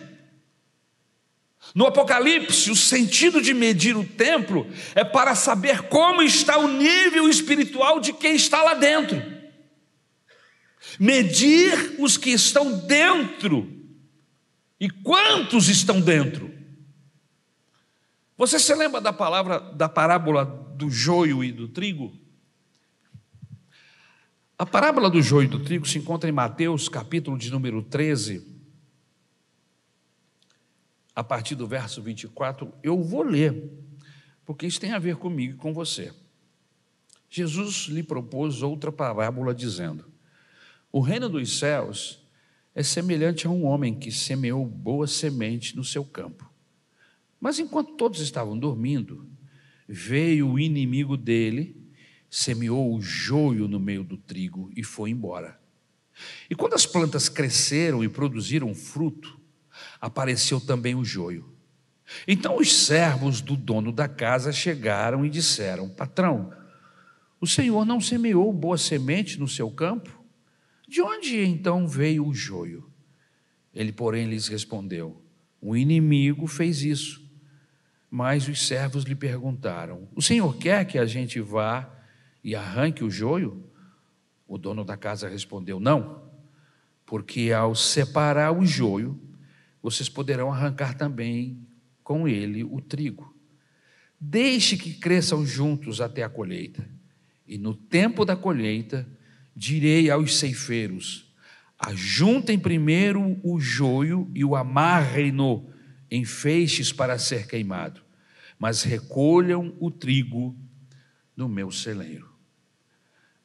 No 1.73 1.85
Apocalipse, 1.85 2.69
o 2.69 2.75
sentido 2.75 3.41
de 3.41 3.53
medir 3.53 3.95
o 3.95 4.03
templo 4.03 4.67
é 4.93 5.05
para 5.05 5.33
saber 5.33 5.83
como 5.83 6.21
está 6.21 6.57
o 6.57 6.67
nível 6.67 7.29
espiritual 7.29 8.01
de 8.01 8.11
quem 8.11 8.35
está 8.35 8.61
lá 8.61 8.73
dentro 8.73 9.38
medir 10.97 11.95
os 11.99 12.17
que 12.17 12.29
estão 12.29 12.79
dentro 12.87 13.69
e 14.79 14.89
quantos 14.89 15.67
estão 15.67 15.99
dentro. 15.99 16.49
Você 18.37 18.57
se 18.57 18.73
lembra 18.73 19.01
da 19.01 19.11
palavra 19.11 19.59
da 19.59 19.89
parábola 19.89 20.45
do 20.45 20.89
joio 20.89 21.43
e 21.43 21.51
do 21.51 21.67
trigo? 21.67 22.17
A 24.57 24.65
parábola 24.65 25.09
do 25.09 25.21
joio 25.21 25.45
e 25.45 25.49
do 25.49 25.63
trigo 25.63 25.85
se 25.85 25.97
encontra 25.97 26.29
em 26.29 26.33
Mateus, 26.33 26.87
capítulo 26.87 27.37
de 27.37 27.49
número 27.51 27.81
13, 27.81 28.45
a 31.15 31.23
partir 31.23 31.55
do 31.55 31.67
verso 31.67 32.01
24. 32.01 32.73
Eu 32.81 33.01
vou 33.01 33.23
ler, 33.23 33.71
porque 34.45 34.65
isso 34.65 34.79
tem 34.79 34.91
a 34.93 34.99
ver 34.99 35.17
comigo 35.17 35.53
e 35.53 35.57
com 35.57 35.73
você. 35.73 36.13
Jesus 37.29 37.87
lhe 37.87 38.01
propôs 38.01 38.61
outra 38.61 38.91
parábola, 38.91 39.53
dizendo: 39.53 40.05
O 40.91 41.01
reino 41.01 41.29
dos 41.29 41.59
céus 41.59 42.25
é 42.73 42.81
semelhante 42.81 43.45
a 43.45 43.49
um 43.49 43.65
homem 43.65 43.93
que 43.93 44.11
semeou 44.11 44.65
boa 44.65 45.05
semente 45.05 45.75
no 45.75 45.83
seu 45.83 46.03
campo. 46.03 46.49
Mas 47.39 47.59
enquanto 47.59 47.95
todos 47.95 48.19
estavam 48.19 48.57
dormindo, 48.57 49.29
veio 49.87 50.49
o 50.49 50.59
inimigo 50.59 51.15
dele, 51.15 51.75
semeou 52.29 52.93
o 52.93 53.01
joio 53.01 53.67
no 53.67 53.79
meio 53.79 54.03
do 54.03 54.17
trigo 54.17 54.71
e 54.75 54.83
foi 54.83 55.11
embora. 55.11 55.59
E 56.49 56.55
quando 56.55 56.73
as 56.73 56.85
plantas 56.85 57.29
cresceram 57.29 58.03
e 58.03 58.09
produziram 58.09 58.73
fruto, 58.73 59.39
apareceu 60.01 60.59
também 60.59 60.95
o 60.95 61.05
joio. 61.05 61.53
Então 62.27 62.57
os 62.57 62.85
servos 62.85 63.41
do 63.41 63.55
dono 63.55 63.91
da 63.91 64.07
casa 64.07 64.51
chegaram 64.51 65.25
e 65.25 65.29
disseram: 65.29 65.87
Patrão, 65.87 66.51
o 67.39 67.47
senhor 67.47 67.85
não 67.85 68.01
semeou 68.01 68.51
boa 68.51 68.77
semente 68.77 69.39
no 69.39 69.47
seu 69.47 69.69
campo? 69.69 70.18
De 70.89 71.03
onde 71.03 71.39
então 71.39 71.87
veio 71.87 72.25
o 72.25 72.33
joio? 72.33 72.91
Ele, 73.71 73.91
porém, 73.91 74.27
lhes 74.27 74.47
respondeu: 74.47 75.21
O 75.61 75.77
inimigo 75.77 76.47
fez 76.47 76.81
isso. 76.81 77.23
Mas 78.09 78.47
os 78.47 78.65
servos 78.65 79.03
lhe 79.03 79.13
perguntaram: 79.13 80.09
O 80.15 80.21
senhor 80.21 80.57
quer 80.57 80.83
que 80.85 80.97
a 80.97 81.05
gente 81.05 81.39
vá 81.39 81.87
e 82.43 82.55
arranque 82.55 83.03
o 83.03 83.11
joio? 83.11 83.63
O 84.47 84.57
dono 84.57 84.83
da 84.83 84.97
casa 84.97 85.29
respondeu: 85.29 85.79
Não, 85.79 86.27
porque 87.05 87.51
ao 87.51 87.75
separar 87.75 88.51
o 88.51 88.65
joio, 88.65 89.21
vocês 89.83 90.09
poderão 90.09 90.51
arrancar 90.51 90.97
também 90.97 91.67
com 92.03 92.27
ele 92.27 92.63
o 92.63 92.81
trigo. 92.81 93.37
Deixe 94.19 94.75
que 94.75 94.95
cresçam 94.95 95.45
juntos 95.45 96.01
até 96.01 96.23
a 96.23 96.29
colheita. 96.29 96.89
E 97.45 97.59
no 97.59 97.75
tempo 97.75 98.25
da 98.25 98.35
colheita, 98.35 99.07
direi 99.59 100.09
aos 100.09 100.37
ceifeiros: 100.39 101.29
ajuntem 101.77 102.57
primeiro 102.57 103.37
o 103.43 103.59
joio 103.59 104.31
e 104.33 104.45
o 104.45 104.55
amarrem-no 104.55 105.69
em 106.09 106.23
feixes 106.23 106.93
para 106.93 107.19
ser 107.19 107.45
queimado, 107.45 108.01
mas 108.57 108.83
recolham 108.83 109.75
o 109.77 109.91
trigo 109.91 110.57
no 111.35 111.49
meu 111.49 111.71
celeiro. 111.71 112.33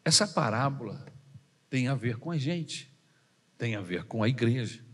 Essa 0.04 0.26
parábola 0.26 1.04
tem 1.68 1.88
a 1.88 1.96
ver 1.96 2.16
com 2.18 2.30
a 2.30 2.38
gente, 2.38 2.94
tem 3.58 3.74
a 3.74 3.80
ver 3.80 4.04
com 4.04 4.22
a 4.22 4.28
igreja. 4.28 4.84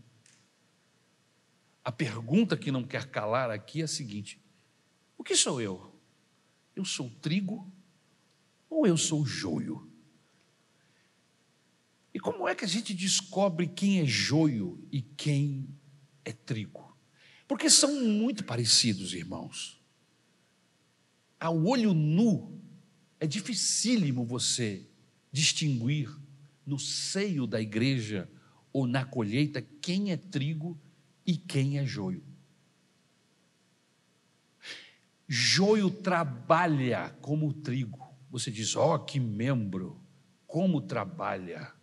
A 1.83 1.91
pergunta 1.91 2.57
que 2.57 2.71
não 2.71 2.83
quer 2.83 3.05
calar 3.05 3.51
aqui 3.51 3.81
é 3.81 3.83
a 3.83 3.87
seguinte: 3.87 4.41
o 5.15 5.23
que 5.23 5.35
sou 5.35 5.61
eu? 5.61 5.95
Eu 6.75 6.83
sou 6.83 7.11
trigo 7.21 7.71
ou 8.67 8.87
eu 8.87 8.97
sou 8.97 9.23
joio? 9.23 9.90
Como 12.21 12.47
é 12.47 12.53
que 12.53 12.65
a 12.65 12.67
gente 12.67 12.93
descobre 12.93 13.67
quem 13.67 13.99
é 13.99 14.05
joio 14.05 14.87
e 14.91 15.01
quem 15.01 15.67
é 16.23 16.31
trigo? 16.31 16.95
Porque 17.47 17.69
são 17.69 18.01
muito 18.03 18.43
parecidos, 18.43 19.13
irmãos. 19.13 19.81
Ao 21.39 21.65
olho 21.65 21.93
nu, 21.93 22.61
é 23.19 23.25
dificílimo 23.25 24.23
você 24.23 24.87
distinguir 25.31 26.09
no 26.65 26.77
seio 26.77 27.47
da 27.47 27.59
igreja 27.59 28.29
ou 28.71 28.85
na 28.85 29.03
colheita 29.03 29.61
quem 29.61 30.11
é 30.11 30.17
trigo 30.17 30.79
e 31.25 31.35
quem 31.35 31.79
é 31.79 31.85
joio. 31.85 32.23
Joio 35.27 35.89
trabalha 35.89 37.09
como 37.21 37.53
trigo. 37.53 37.99
Você 38.29 38.51
diz, 38.51 38.75
ó, 38.75 38.95
oh, 38.95 38.99
que 38.99 39.19
membro, 39.19 39.99
como 40.45 40.81
trabalha, 40.81 41.73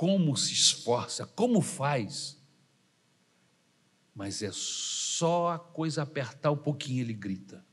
como 0.00 0.34
se 0.34 0.54
esforça, 0.54 1.26
como 1.26 1.60
faz 1.60 2.40
mas 4.14 4.42
é 4.42 4.50
só 4.52 5.52
a 5.52 5.58
coisa 5.58 6.02
apertar 6.02 6.50
um 6.50 6.56
pouquinho, 6.56 7.00
ele 7.00 7.12
grita. 7.14 7.64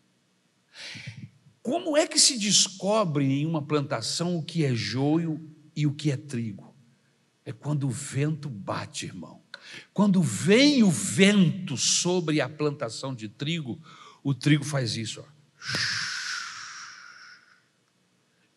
Como 1.61 1.97
é 1.97 2.05
que 2.05 2.19
se 2.19 2.38
descobre 2.38 3.25
em 3.25 3.45
uma 3.45 3.61
plantação 3.61 4.38
o 4.38 4.43
que 4.43 4.63
é 4.63 4.73
joio 4.73 5.49
e 5.73 5.88
o 5.88 5.93
que 5.93 6.11
é 6.11 6.17
trigo? 6.17 6.75
É 7.43 7.51
quando 7.51 7.88
o 7.88 7.89
vento 7.89 8.49
bate, 8.49 9.05
irmão. 9.05 9.41
Quando 9.93 10.21
vem 10.21 10.84
o 10.84 10.91
vento 10.91 11.75
sobre 11.75 12.39
a 12.39 12.47
plantação 12.47 13.13
de 13.13 13.28
trigo, 13.28 13.82
o 14.21 14.34
trigo 14.34 14.63
faz 14.63 14.95
isso, 14.95 15.21
ó. 15.21 15.25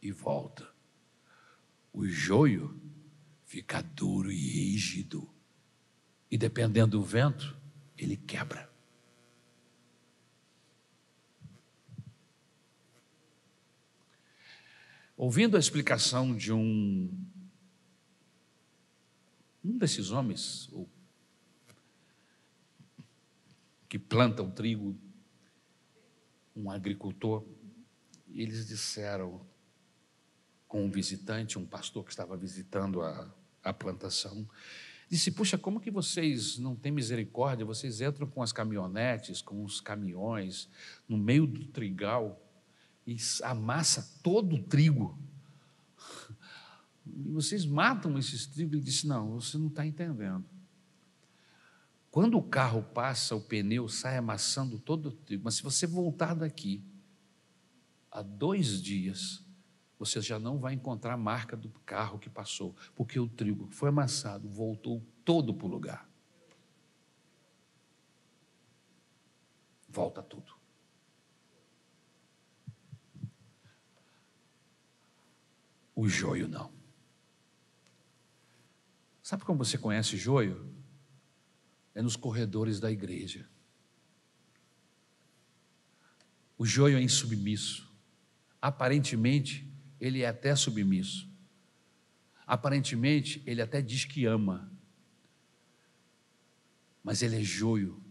E 0.02 0.12
volta. 0.12 0.68
O 1.92 2.06
joio 2.06 2.89
fica 3.50 3.82
duro 3.82 4.30
e 4.30 4.36
rígido. 4.36 5.28
E 6.30 6.38
dependendo 6.38 6.96
do 6.96 7.02
vento, 7.02 7.58
ele 7.98 8.16
quebra. 8.16 8.70
Ouvindo 15.16 15.56
a 15.56 15.60
explicação 15.60 16.36
de 16.36 16.52
um 16.52 17.10
um 19.64 19.76
desses 19.76 20.12
homens 20.12 20.70
que 23.88 23.98
plantam 23.98 24.48
trigo, 24.48 24.96
um 26.54 26.70
agricultor, 26.70 27.44
eles 28.28 28.68
disseram 28.68 29.44
com 30.70 30.84
um 30.84 30.90
visitante, 30.90 31.58
um 31.58 31.66
pastor 31.66 32.04
que 32.04 32.10
estava 32.10 32.36
visitando 32.36 33.02
a, 33.02 33.28
a 33.62 33.74
plantação, 33.74 34.46
Disse: 35.10 35.32
Puxa, 35.32 35.58
como 35.58 35.80
que 35.80 35.90
vocês 35.90 36.56
não 36.56 36.76
têm 36.76 36.92
misericórdia? 36.92 37.66
Vocês 37.66 38.00
entram 38.00 38.28
com 38.28 38.44
as 38.44 38.52
caminhonetes, 38.52 39.42
com 39.42 39.64
os 39.64 39.80
caminhões, 39.80 40.68
no 41.08 41.18
meio 41.18 41.48
do 41.48 41.64
trigal 41.64 42.40
e 43.04 43.16
amassa 43.42 44.20
todo 44.22 44.54
o 44.54 44.62
trigo. 44.62 45.18
E 47.12 47.28
vocês 47.32 47.66
matam 47.66 48.16
esses 48.18 48.46
trigos. 48.46 48.74
Ele 48.74 48.82
disse: 48.82 49.04
Não, 49.04 49.40
você 49.40 49.58
não 49.58 49.66
está 49.66 49.84
entendendo. 49.84 50.44
Quando 52.08 52.38
o 52.38 52.42
carro 52.42 52.84
passa, 52.94 53.34
o 53.34 53.40
pneu 53.40 53.88
sai 53.88 54.16
amassando 54.16 54.78
todo 54.78 55.06
o 55.06 55.12
trigo. 55.12 55.42
Mas 55.42 55.54
se 55.54 55.62
você 55.62 55.88
voltar 55.88 56.34
daqui, 56.34 56.84
há 58.12 58.22
dois 58.22 58.80
dias, 58.80 59.42
você 60.00 60.18
já 60.22 60.38
não 60.38 60.58
vai 60.58 60.72
encontrar 60.72 61.12
a 61.12 61.16
marca 61.18 61.54
do 61.54 61.68
carro 61.84 62.18
que 62.18 62.30
passou, 62.30 62.74
porque 62.96 63.20
o 63.20 63.28
trigo 63.28 63.68
foi 63.70 63.90
amassado, 63.90 64.48
voltou 64.48 65.06
todo 65.26 65.52
para 65.52 65.66
o 65.66 65.68
lugar. 65.68 66.08
Volta 69.86 70.22
tudo. 70.22 70.54
O 75.94 76.08
joio 76.08 76.48
não. 76.48 76.72
Sabe 79.22 79.44
como 79.44 79.62
você 79.62 79.76
conhece 79.76 80.16
joio? 80.16 80.74
É 81.94 82.00
nos 82.00 82.16
corredores 82.16 82.80
da 82.80 82.90
igreja. 82.90 83.46
O 86.56 86.64
joio 86.64 86.96
é 86.96 87.02
insubmisso. 87.02 87.94
Aparentemente, 88.62 89.69
ele 90.00 90.22
é 90.22 90.28
até 90.28 90.56
submisso. 90.56 91.28
Aparentemente, 92.46 93.42
ele 93.46 93.60
até 93.60 93.82
diz 93.82 94.04
que 94.04 94.24
ama, 94.24 94.72
mas 97.04 97.22
ele 97.22 97.36
é 97.36 97.42
joio, 97.42 98.02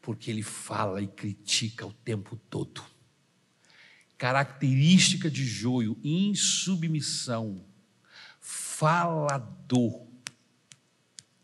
porque 0.00 0.30
ele 0.30 0.42
fala 0.42 1.02
e 1.02 1.08
critica 1.08 1.86
o 1.86 1.92
tempo 1.92 2.36
todo. 2.48 2.82
Característica 4.16 5.30
de 5.30 5.44
joio, 5.44 5.98
insubmissão, 6.02 7.64
falador, 8.40 10.06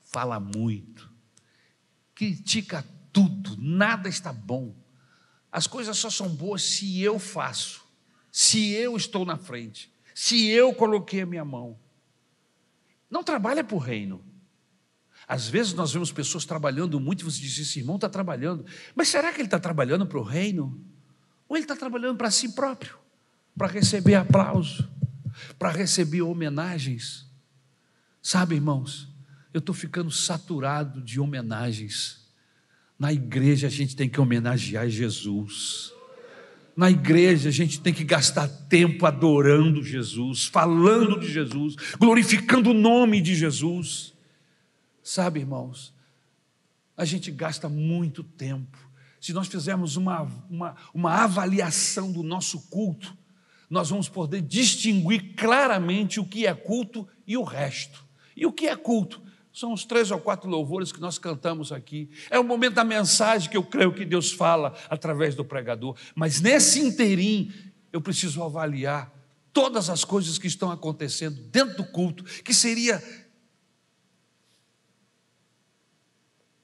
fala 0.00 0.40
muito, 0.40 1.12
critica 2.14 2.84
tudo, 3.12 3.56
nada 3.58 4.08
está 4.08 4.32
bom. 4.32 4.74
As 5.52 5.66
coisas 5.66 5.96
só 5.98 6.10
são 6.10 6.34
boas 6.34 6.62
se 6.62 7.00
eu 7.00 7.18
faço 7.18 7.83
se 8.36 8.72
eu 8.72 8.96
estou 8.96 9.24
na 9.24 9.36
frente, 9.36 9.88
se 10.12 10.48
eu 10.48 10.74
coloquei 10.74 11.20
a 11.20 11.26
minha 11.26 11.44
mão. 11.44 11.78
Não 13.08 13.22
trabalha 13.22 13.62
para 13.62 13.76
o 13.76 13.78
reino. 13.78 14.24
Às 15.28 15.46
vezes 15.46 15.72
nós 15.72 15.92
vemos 15.92 16.10
pessoas 16.10 16.44
trabalhando 16.44 16.98
muito 16.98 17.20
e 17.20 17.24
você 17.24 17.40
diz: 17.40 17.56
esse 17.56 17.78
irmão 17.78 17.94
está 17.94 18.08
trabalhando, 18.08 18.66
mas 18.92 19.06
será 19.06 19.32
que 19.32 19.38
ele 19.38 19.46
está 19.46 19.60
trabalhando 19.60 20.04
para 20.04 20.18
o 20.18 20.24
reino 20.24 20.84
Ou 21.48 21.56
ele 21.56 21.62
está 21.64 21.76
trabalhando 21.76 22.16
para 22.16 22.28
si 22.28 22.48
próprio, 22.56 22.98
para 23.56 23.68
receber 23.68 24.16
aplauso, 24.16 24.90
para 25.56 25.70
receber 25.70 26.22
homenagens. 26.22 27.30
Sabe, 28.20 28.56
irmãos, 28.56 29.08
eu 29.52 29.60
estou 29.60 29.72
ficando 29.72 30.10
saturado 30.10 31.00
de 31.00 31.20
homenagens. 31.20 32.26
Na 32.98 33.12
igreja 33.12 33.68
a 33.68 33.70
gente 33.70 33.94
tem 33.94 34.08
que 34.08 34.20
homenagear 34.20 34.88
Jesus. 34.88 35.93
Na 36.76 36.90
igreja 36.90 37.48
a 37.48 37.52
gente 37.52 37.80
tem 37.80 37.92
que 37.92 38.02
gastar 38.02 38.48
tempo 38.48 39.06
adorando 39.06 39.82
Jesus, 39.82 40.46
falando 40.46 41.20
de 41.20 41.30
Jesus, 41.32 41.76
glorificando 41.98 42.70
o 42.70 42.74
nome 42.74 43.20
de 43.20 43.34
Jesus. 43.34 44.12
Sabe, 45.02 45.40
irmãos, 45.40 45.94
a 46.96 47.04
gente 47.04 47.30
gasta 47.30 47.68
muito 47.68 48.24
tempo. 48.24 48.76
Se 49.20 49.32
nós 49.32 49.48
fizermos 49.48 49.96
uma, 49.96 50.22
uma, 50.50 50.76
uma 50.92 51.22
avaliação 51.22 52.12
do 52.12 52.22
nosso 52.22 52.68
culto, 52.68 53.16
nós 53.70 53.90
vamos 53.90 54.08
poder 54.08 54.42
distinguir 54.42 55.34
claramente 55.34 56.20
o 56.20 56.26
que 56.26 56.46
é 56.46 56.54
culto 56.54 57.08
e 57.26 57.36
o 57.36 57.42
resto. 57.42 58.04
E 58.36 58.44
o 58.44 58.52
que 58.52 58.66
é 58.66 58.76
culto? 58.76 59.22
São 59.54 59.72
os 59.72 59.84
três 59.84 60.10
ou 60.10 60.18
quatro 60.18 60.50
louvores 60.50 60.90
que 60.90 61.00
nós 61.00 61.16
cantamos 61.16 61.70
aqui. 61.70 62.10
É 62.28 62.36
o 62.40 62.42
momento 62.42 62.74
da 62.74 62.82
mensagem 62.82 63.48
que 63.48 63.56
eu 63.56 63.62
creio 63.62 63.94
que 63.94 64.04
Deus 64.04 64.32
fala 64.32 64.76
através 64.90 65.36
do 65.36 65.44
pregador. 65.44 65.96
Mas 66.12 66.40
nesse 66.40 66.80
interim, 66.80 67.52
eu 67.92 68.00
preciso 68.00 68.42
avaliar 68.42 69.14
todas 69.52 69.88
as 69.88 70.04
coisas 70.04 70.38
que 70.38 70.48
estão 70.48 70.72
acontecendo 70.72 71.40
dentro 71.52 71.76
do 71.76 71.84
culto, 71.84 72.24
que 72.42 72.52
seria. 72.52 73.00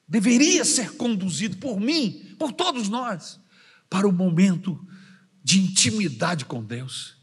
deveria 0.09 0.65
ser 0.65 0.97
conduzido 0.97 1.59
por 1.59 1.79
mim, 1.79 2.35
por 2.37 2.53
todos 2.53 2.89
nós, 2.89 3.39
para 3.89 4.09
o 4.09 4.13
momento 4.13 4.85
de 5.45 5.61
intimidade 5.61 6.45
com 6.45 6.65
Deus. 6.65 7.17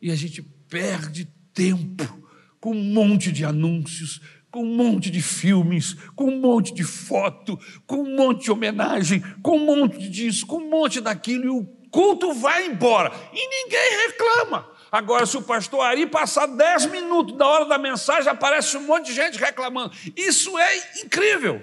E 0.00 0.10
a 0.10 0.16
gente 0.16 0.40
perde 0.40 1.26
tempo 1.52 2.26
com 2.58 2.72
um 2.74 2.92
monte 2.94 3.30
de 3.30 3.44
anúncios, 3.44 4.22
com 4.50 4.62
um 4.62 4.74
monte 4.74 5.10
de 5.10 5.22
filmes, 5.22 5.94
com 6.16 6.24
um 6.24 6.40
monte 6.40 6.74
de 6.74 6.82
foto, 6.82 7.58
com 7.86 8.02
um 8.02 8.16
monte 8.16 8.44
de 8.44 8.50
homenagem, 8.50 9.20
com 9.42 9.56
um 9.56 9.64
monte 9.64 10.08
disso, 10.08 10.46
com 10.46 10.56
um 10.56 10.68
monte 10.68 11.00
daquilo, 11.00 11.44
e 11.44 11.48
o 11.48 11.64
culto 11.90 12.32
vai 12.34 12.66
embora. 12.66 13.12
E 13.32 13.48
ninguém 13.48 14.06
reclama. 14.08 14.68
Agora, 14.90 15.24
se 15.24 15.36
o 15.36 15.42
pastor 15.42 15.82
Ari 15.82 16.06
passar 16.06 16.46
dez 16.46 16.86
minutos 16.86 17.36
da 17.36 17.46
hora 17.46 17.64
da 17.64 17.78
mensagem, 17.78 18.28
aparece 18.28 18.76
um 18.76 18.82
monte 18.82 19.06
de 19.06 19.14
gente 19.14 19.38
reclamando. 19.38 19.94
Isso 20.16 20.58
é 20.58 21.00
incrível. 21.02 21.62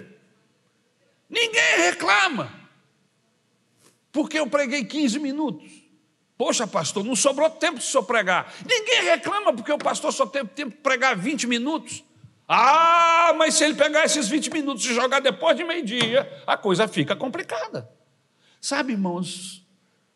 Ninguém 1.30 1.78
reclama. 1.78 2.52
Porque 4.14 4.40
eu 4.40 4.48
preguei 4.48 4.86
15 4.86 5.20
minutos. 5.20 5.70
Poxa, 6.38 6.66
pastor, 6.66 7.04
não 7.04 7.16
sobrou 7.16 7.50
tempo 7.50 7.80
o 7.80 7.82
senhor 7.82 8.04
pregar. 8.04 8.54
Ninguém 8.66 9.04
reclama 9.04 9.52
porque 9.52 9.72
o 9.72 9.78
pastor 9.78 10.14
só 10.14 10.26
teve 10.26 10.50
tempo 10.50 10.72
para 10.72 10.92
pregar 10.92 11.18
20 11.18 11.48
minutos. 11.48 12.04
Ah, 12.48 13.34
mas 13.38 13.56
se 13.56 13.66
ele 13.66 13.76
pegar 13.76 14.06
esses 14.06 14.30
20 14.30 14.52
minutos 14.52 14.86
e 14.86 14.93
jogar 14.93 15.20
depois 15.20 15.58
de 15.58 15.64
meio-dia, 15.64 16.43
a 16.48 16.56
coisa 16.56 16.88
fica 16.88 17.16
complicada. 17.16 17.89
Sabe, 18.62 18.93
irmãos, 18.93 19.68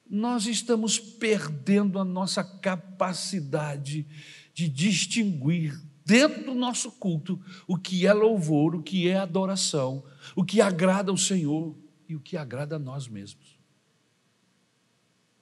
nós 0.09 0.45
estamos 0.45 0.97
perdendo 0.97 1.99
a 1.99 2.05
nossa 2.05 2.43
capacidade 2.43 4.07
de 4.53 4.69
distinguir 4.69 5.79
dentro 6.05 6.45
do 6.45 6.55
nosso 6.55 6.91
culto 6.91 7.39
o 7.67 7.77
que 7.77 8.07
é 8.07 8.13
louvor, 8.13 8.75
o 8.75 8.84
que 8.84 9.07
é 9.07 9.17
adoração, 9.17 10.03
o 10.36 10.43
que 10.43 10.61
agrada 10.61 11.11
ao 11.11 11.17
Senhor 11.17 11.75
e 12.07 12.15
o 12.15 12.19
que 12.19 12.38
agrada 12.38 12.77
a 12.77 12.79
nós 12.79 13.07
mesmos. 13.07 13.59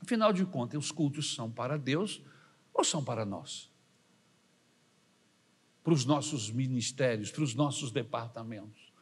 Afinal 0.01 0.33
de 0.33 0.45
contas, 0.45 0.85
os 0.85 0.91
cultos 0.91 1.33
são 1.33 1.51
para 1.51 1.77
Deus 1.77 2.21
ou 2.73 2.83
são 2.83 3.03
para 3.03 3.25
nós? 3.25 3.68
Para 5.89 5.95
os 5.95 6.05
nossos 6.05 6.51
ministérios, 6.51 7.31
para 7.31 7.41
os 7.41 7.55
nossos 7.55 7.91
departamentos. 7.91 8.93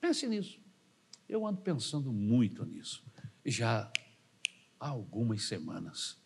Pense 0.00 0.26
nisso. 0.26 0.58
Eu 1.28 1.46
ando 1.46 1.60
pensando 1.60 2.10
muito 2.10 2.64
nisso, 2.64 3.04
já 3.44 3.92
há 4.80 4.88
algumas 4.88 5.42
semanas. 5.42 6.18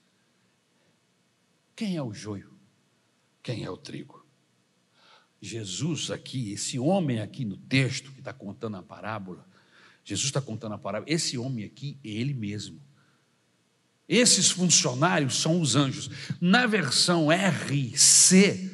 Quem 1.75 1.97
é 1.97 2.03
o 2.05 2.15
joio? 2.15 2.57
Quem 3.43 3.65
é 3.65 3.71
o 3.71 3.77
trigo? 3.77 4.25
Jesus 5.41 6.13
aqui, 6.13 6.53
esse 6.53 6.79
homem 6.79 7.19
aqui 7.19 7.45
no 7.45 7.57
texto 7.57 8.13
que 8.13 8.21
está 8.21 8.33
contando 8.33 8.77
a 8.77 8.83
parábola, 8.83 9.45
Jesus 10.05 10.27
está 10.27 10.41
contando 10.41 10.77
a 10.77 10.79
parábola, 10.79 11.13
esse 11.13 11.37
homem 11.37 11.65
aqui 11.65 11.99
é 12.05 12.11
ele 12.11 12.33
mesmo. 12.33 12.81
Esses 14.09 14.51
funcionários 14.51 15.41
são 15.41 15.61
os 15.61 15.77
anjos. 15.77 16.11
Na 16.41 16.67
versão 16.67 17.29
RC, 17.31 18.71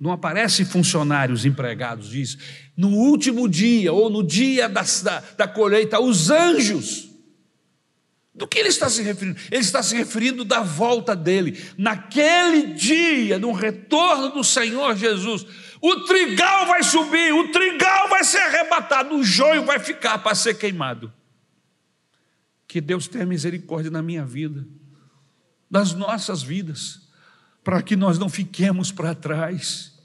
não 0.00 0.12
aparece 0.12 0.64
funcionários 0.64 1.44
empregados, 1.44 2.10
diz 2.10 2.36
no 2.76 2.88
último 2.88 3.48
dia 3.48 3.92
ou 3.92 4.10
no 4.10 4.22
dia 4.22 4.68
da, 4.68 4.82
da, 5.02 5.22
da 5.36 5.48
colheita, 5.48 6.00
os 6.00 6.30
anjos. 6.30 7.08
Do 8.34 8.48
que 8.48 8.58
ele 8.58 8.70
está 8.70 8.88
se 8.88 9.02
referindo? 9.02 9.38
Ele 9.50 9.60
está 9.60 9.82
se 9.82 9.94
referindo 9.94 10.44
da 10.44 10.60
volta 10.60 11.14
dele. 11.14 11.62
Naquele 11.76 12.68
dia, 12.68 13.38
no 13.38 13.52
retorno 13.52 14.30
do 14.30 14.42
Senhor 14.42 14.96
Jesus, 14.96 15.46
o 15.82 16.00
trigal 16.00 16.66
vai 16.66 16.82
subir, 16.82 17.32
o 17.34 17.52
trigal 17.52 18.08
vai 18.08 18.24
ser 18.24 18.38
arrebatado, 18.38 19.14
o 19.14 19.22
joio 19.22 19.64
vai 19.64 19.78
ficar 19.78 20.18
para 20.18 20.34
ser 20.34 20.54
queimado. 20.54 21.12
Que 22.72 22.80
Deus 22.80 23.06
tenha 23.06 23.26
misericórdia 23.26 23.90
na 23.90 24.00
minha 24.00 24.24
vida 24.24 24.66
das 25.70 25.92
nossas 25.92 26.42
vidas, 26.42 27.06
para 27.62 27.82
que 27.82 27.94
nós 27.94 28.18
não 28.18 28.30
fiquemos 28.30 28.90
para 28.90 29.14
trás. 29.14 30.02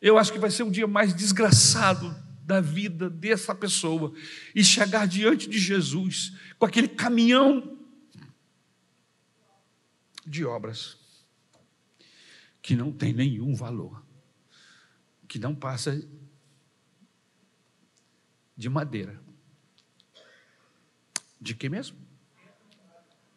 Eu 0.00 0.16
acho 0.16 0.32
que 0.32 0.38
vai 0.38 0.48
ser 0.48 0.62
o 0.62 0.70
dia 0.70 0.86
mais 0.86 1.12
desgraçado 1.12 2.14
da 2.44 2.60
vida 2.60 3.10
dessa 3.10 3.52
pessoa 3.52 4.14
e 4.54 4.62
chegar 4.62 5.08
diante 5.08 5.48
de 5.48 5.58
Jesus 5.58 6.36
com 6.56 6.66
aquele 6.66 6.86
caminhão 6.86 7.76
de 10.24 10.44
obras 10.44 10.98
que 12.62 12.76
não 12.76 12.92
tem 12.92 13.12
nenhum 13.12 13.56
valor, 13.56 14.06
que 15.26 15.40
não 15.40 15.52
passa 15.52 16.00
de 18.56 18.68
madeira. 18.68 19.27
De 21.40 21.54
que 21.54 21.68
mesmo? 21.68 21.98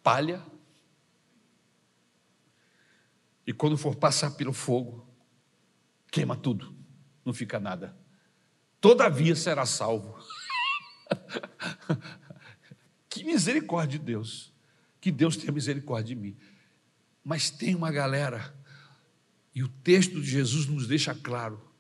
Palha 0.04 0.44
e 3.46 3.54
quando 3.54 3.78
for 3.78 3.96
passar 3.96 4.32
pelo 4.32 4.54
fogo, 4.54 5.08
queima 6.12 6.36
tudo, 6.36 6.76
não 7.26 7.34
fica 7.34 7.60
nada. 7.60 7.98
Todavia 8.80 9.36
será 9.36 9.66
salvo. 9.66 10.18
que 13.10 13.24
misericórdia 13.24 14.00
de 14.00 14.06
Deus. 14.06 14.54
Que 15.00 15.12
Deus 15.12 15.36
tenha 15.36 15.52
misericórdia 15.52 16.16
de 16.16 16.22
mim. 16.22 16.38
Mas 17.24 17.50
tem 17.50 17.76
uma 17.76 17.92
galera, 17.92 18.56
e 19.54 19.64
o 19.64 19.68
texto 19.68 20.22
de 20.22 20.30
Jesus 20.30 20.66
nos 20.66 20.88
deixa 20.88 21.14
claro, 21.14 21.71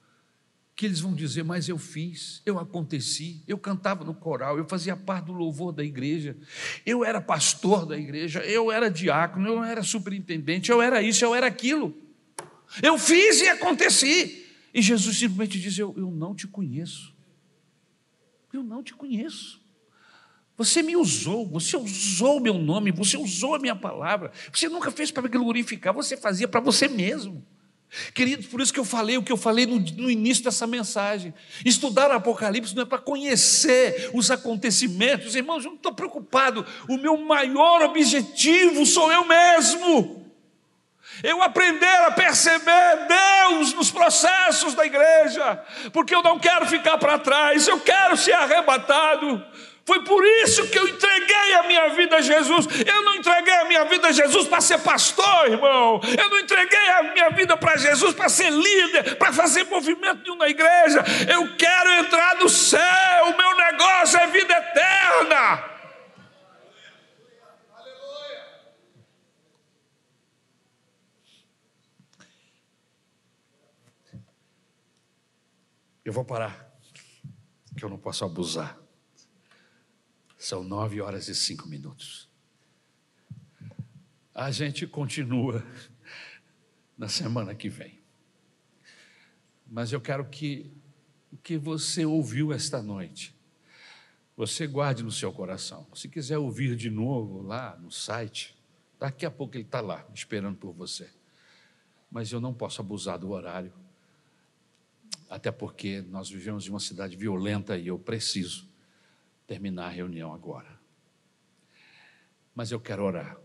que 0.81 0.87
eles 0.87 0.99
vão 0.99 1.13
dizer: 1.13 1.43
Mas 1.43 1.69
eu 1.69 1.77
fiz, 1.77 2.41
eu 2.43 2.57
aconteci, 2.57 3.43
eu 3.47 3.55
cantava 3.55 4.03
no 4.03 4.15
coral, 4.15 4.57
eu 4.57 4.67
fazia 4.67 4.97
parte 4.97 5.25
do 5.25 5.31
louvor 5.31 5.71
da 5.71 5.83
igreja, 5.83 6.35
eu 6.83 7.05
era 7.05 7.21
pastor 7.21 7.85
da 7.85 7.95
igreja, 7.95 8.39
eu 8.39 8.71
era 8.71 8.89
diácono, 8.89 9.47
eu 9.47 9.63
era 9.63 9.83
superintendente, 9.83 10.71
eu 10.71 10.81
era 10.81 10.99
isso, 10.99 11.23
eu 11.23 11.35
era 11.35 11.45
aquilo. 11.45 11.95
Eu 12.81 12.97
fiz 12.97 13.41
e 13.41 13.47
aconteci. 13.47 14.43
E 14.73 14.81
Jesus 14.81 15.19
simplesmente 15.19 15.59
diz: 15.59 15.77
Eu, 15.77 15.93
eu 15.95 16.09
não 16.09 16.33
te 16.33 16.47
conheço. 16.47 17.15
Eu 18.51 18.63
não 18.63 18.81
te 18.81 18.95
conheço. 18.95 19.61
Você 20.57 20.81
me 20.81 20.95
usou, 20.95 21.47
você 21.47 21.77
usou 21.77 22.39
meu 22.39 22.55
nome, 22.55 22.91
você 22.91 23.17
usou 23.17 23.53
a 23.53 23.59
minha 23.59 23.75
palavra. 23.75 24.31
Você 24.51 24.67
nunca 24.67 24.89
fez 24.89 25.11
para 25.11 25.21
me 25.21 25.29
glorificar, 25.29 25.93
você 25.93 26.17
fazia 26.17 26.47
para 26.47 26.59
você 26.59 26.87
mesmo. 26.87 27.45
Queridos, 28.13 28.47
por 28.47 28.61
isso 28.61 28.71
que 28.71 28.79
eu 28.79 28.85
falei 28.85 29.17
o 29.17 29.23
que 29.23 29.31
eu 29.31 29.37
falei 29.37 29.65
no, 29.65 29.77
no 29.77 30.09
início 30.09 30.43
dessa 30.43 30.65
mensagem. 30.65 31.33
Estudar 31.65 32.09
Apocalipse 32.09 32.73
não 32.73 32.83
é 32.83 32.85
para 32.85 32.97
conhecer 32.97 34.09
os 34.13 34.31
acontecimentos, 34.31 35.35
irmãos, 35.35 35.65
eu 35.65 35.71
não 35.71 35.77
estou 35.77 35.93
preocupado. 35.93 36.65
O 36.87 36.97
meu 36.97 37.17
maior 37.17 37.81
objetivo 37.81 38.85
sou 38.85 39.11
eu 39.11 39.25
mesmo. 39.25 40.21
Eu 41.21 41.43
aprender 41.43 41.85
a 42.07 42.11
perceber 42.11 43.07
Deus 43.07 43.73
nos 43.73 43.91
processos 43.91 44.73
da 44.73 44.85
igreja, 44.85 45.61
porque 45.91 46.15
eu 46.15 46.23
não 46.23 46.39
quero 46.39 46.65
ficar 46.65 46.97
para 46.97 47.19
trás, 47.19 47.67
eu 47.67 47.79
quero 47.79 48.15
ser 48.15 48.33
arrebatado. 48.33 49.45
Foi 49.85 50.03
por 50.03 50.23
isso 50.43 50.67
que 50.69 50.77
eu 50.77 50.87
entreguei 50.87 51.53
a 51.55 51.63
minha 51.63 51.89
vida 51.89 52.17
a 52.17 52.21
Jesus. 52.21 52.67
Eu 52.85 53.01
não 53.03 53.15
entreguei 53.15 53.53
a 53.53 53.65
minha 53.65 53.83
vida 53.85 54.07
a 54.09 54.11
Jesus 54.11 54.47
para 54.47 54.61
ser 54.61 54.79
pastor, 54.79 55.49
irmão. 55.49 55.99
Eu 56.17 56.29
não 56.29 56.39
entreguei 56.39 56.89
a 56.89 57.03
minha 57.03 57.29
vida 57.31 57.57
para 57.57 57.77
Jesus 57.77 58.13
para 58.13 58.29
ser 58.29 58.51
líder, 58.51 59.15
para 59.17 59.33
fazer 59.33 59.63
movimento 59.65 60.21
nenhum 60.21 60.35
na 60.35 60.47
igreja. 60.47 61.03
Eu 61.27 61.55
quero 61.57 61.91
entrar 61.93 62.35
no 62.35 62.47
céu. 62.47 63.25
O 63.25 63.37
meu 63.37 63.55
negócio 63.55 64.19
é 64.19 64.27
vida 64.27 64.53
eterna. 64.53 65.71
Aleluia. 67.75 68.45
Eu 76.05 76.13
vou 76.13 76.23
parar, 76.23 76.71
que 77.75 77.83
eu 77.83 77.89
não 77.89 77.97
posso 77.97 78.23
abusar. 78.23 78.80
São 80.41 80.63
nove 80.63 80.99
horas 80.99 81.27
e 81.27 81.35
cinco 81.35 81.67
minutos. 81.67 82.27
A 84.33 84.49
gente 84.49 84.87
continua 84.87 85.63
na 86.97 87.07
semana 87.07 87.53
que 87.53 87.69
vem. 87.69 87.99
Mas 89.67 89.91
eu 89.91 90.01
quero 90.01 90.25
que 90.25 90.73
o 91.31 91.37
que 91.37 91.59
você 91.59 92.07
ouviu 92.07 92.51
esta 92.51 92.81
noite, 92.81 93.35
você 94.35 94.65
guarde 94.65 95.03
no 95.03 95.11
seu 95.11 95.31
coração. 95.31 95.87
Se 95.93 96.09
quiser 96.09 96.39
ouvir 96.39 96.75
de 96.75 96.89
novo 96.89 97.43
lá 97.43 97.77
no 97.77 97.91
site, 97.91 98.59
daqui 98.99 99.27
a 99.27 99.31
pouco 99.31 99.55
ele 99.55 99.63
está 99.63 99.79
lá, 99.79 100.03
esperando 100.11 100.57
por 100.57 100.73
você. 100.73 101.07
Mas 102.09 102.31
eu 102.31 102.41
não 102.41 102.51
posso 102.51 102.81
abusar 102.81 103.19
do 103.19 103.29
horário, 103.29 103.71
até 105.29 105.51
porque 105.51 106.01
nós 106.01 106.31
vivemos 106.31 106.65
em 106.65 106.71
uma 106.71 106.79
cidade 106.79 107.15
violenta 107.15 107.77
e 107.77 107.85
eu 107.85 107.99
preciso 107.99 108.70
terminar 109.51 109.87
a 109.87 109.89
reunião 109.89 110.33
agora. 110.33 110.79
Mas 112.55 112.71
eu 112.71 112.79
quero 112.79 113.03
orar, 113.03 113.37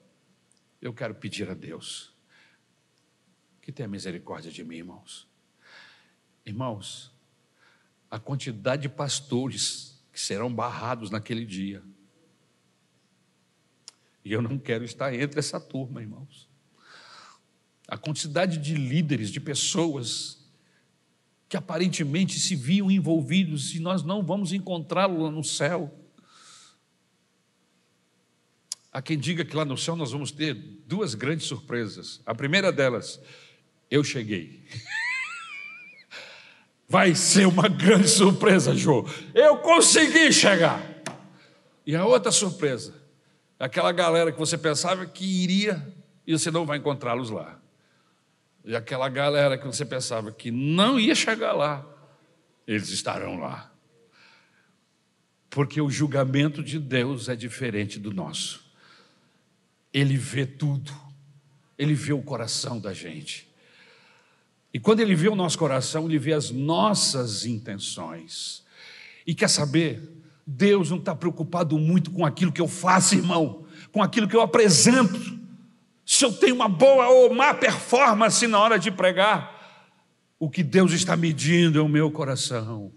eu 0.81 0.95
quero 0.95 1.17
pedir 1.17 1.51
a 1.51 1.55
Deus 1.55 2.15
que 3.61 3.73
tenha 3.73 3.89
misericórdia 3.89 4.53
de 4.53 4.63
mim, 4.63 4.77
irmãos. 4.77 5.27
Irmãos, 6.45 7.13
a 8.09 8.21
quantidade 8.21 8.83
de 8.83 8.89
pastores 8.89 10.01
que 10.13 10.21
serão 10.21 10.55
barrados 10.55 11.11
naquele 11.11 11.45
dia. 11.45 11.83
E 14.25 14.33
eu 14.33 14.41
não 14.41 14.61
quero 14.61 14.85
estar 14.85 15.13
entre 15.13 15.41
essa 15.41 15.59
turma, 15.59 16.01
irmãos. 16.01 16.49
A 17.89 17.99
quantidade 17.99 18.59
de 18.59 18.77
líderes, 18.77 19.29
de 19.29 19.41
pessoas 19.41 20.36
que 21.49 21.57
aparentemente 21.57 22.41
se 22.41 22.57
viam 22.57 22.91
envolvidos 22.91 23.75
e 23.75 23.81
nós 23.81 24.03
não 24.03 24.23
vamos 24.23 24.53
encontrá-lo 24.53 25.31
no 25.31 25.45
céu. 25.45 25.93
Há 28.93 29.01
quem 29.01 29.19
diga 29.19 29.45
que 29.45 29.55
lá 29.55 29.65
no 29.65 29.77
céu 29.77 29.95
nós 29.95 30.11
vamos 30.11 30.33
ter 30.33 30.55
duas 30.55 31.15
grandes 31.15 31.47
surpresas. 31.47 32.21
A 32.25 32.35
primeira 32.35 32.73
delas, 32.73 33.21
eu 33.91 34.03
cheguei. 34.03 34.65
Vai 36.89 37.15
ser 37.15 37.47
uma 37.47 37.69
grande 37.69 38.09
surpresa, 38.09 38.75
Jô. 38.75 39.07
Eu 39.35 39.59
consegui 39.59 40.33
chegar. 40.33 40.81
E 41.85 41.95
a 41.95 42.05
outra 42.05 42.33
surpresa, 42.33 42.95
aquela 43.59 43.93
galera 43.93 44.33
que 44.33 44.39
você 44.39 44.57
pensava 44.57 45.07
que 45.07 45.25
iria 45.25 45.95
e 46.27 46.33
você 46.33 46.51
não 46.51 46.67
vai 46.67 46.79
encontrá-los 46.79 47.31
lá. 47.31 47.61
E 48.67 48.75
aquela 48.75 49.09
galera 49.09 49.57
que 49.57 49.65
você 49.65 49.85
pensava 49.85 50.33
que 50.33 50.51
não 50.51 50.99
ia 50.99 51.15
chegar 51.15 51.53
lá, 51.53 51.87
eles 52.67 52.89
estarão 52.89 53.39
lá. 53.39 53.73
Porque 55.49 55.81
o 55.81 55.89
julgamento 55.89 56.65
de 56.65 56.81
Deus 56.81 57.29
é 57.29 57.37
diferente 57.37 57.97
do 58.01 58.13
nosso. 58.13 58.67
Ele 59.95 60.17
vê 60.17 60.45
tudo, 60.45 60.93
ele 61.79 61.95
vê 61.95 62.13
o 62.13 62.21
coração 62.21 62.81
da 62.81 62.93
gente. 62.93 63.49
E 64.75 64.81
quando 64.81 64.99
ele 64.99 65.15
vê 65.15 65.29
o 65.29 65.37
nosso 65.37 65.57
coração, 65.57 66.07
ele 66.07 66.19
vê 66.19 66.33
as 66.33 66.51
nossas 66.51 67.47
intenções. 67.47 68.65
E 69.25 69.33
quer 69.33 69.49
saber? 69.49 70.03
Deus 70.45 70.91
não 70.91 70.99
está 70.99 71.15
preocupado 71.15 71.79
muito 71.79 72.11
com 72.11 72.27
aquilo 72.27 72.51
que 72.51 72.61
eu 72.61 72.69
faço, 72.69 73.15
irmão, 73.15 73.65
com 73.93 74.03
aquilo 74.03 74.27
que 74.27 74.35
eu 74.35 74.41
apresento. 74.41 75.46
Se 76.07 76.25
eu 76.25 76.33
tenho 76.33 76.55
uma 76.55 76.69
boa 76.69 77.09
ou 77.09 77.35
má 77.35 77.53
performance 77.53 78.47
na 78.47 78.59
hora 78.61 78.79
de 78.79 78.91
pregar, 78.91 79.55
o 80.39 80.49
que 80.49 80.63
Deus 80.63 80.93
está 80.93 81.17
medindo 81.17 81.79
é 81.79 81.83
o 81.83 81.89
meu 81.89 82.11
coração. 82.11 82.93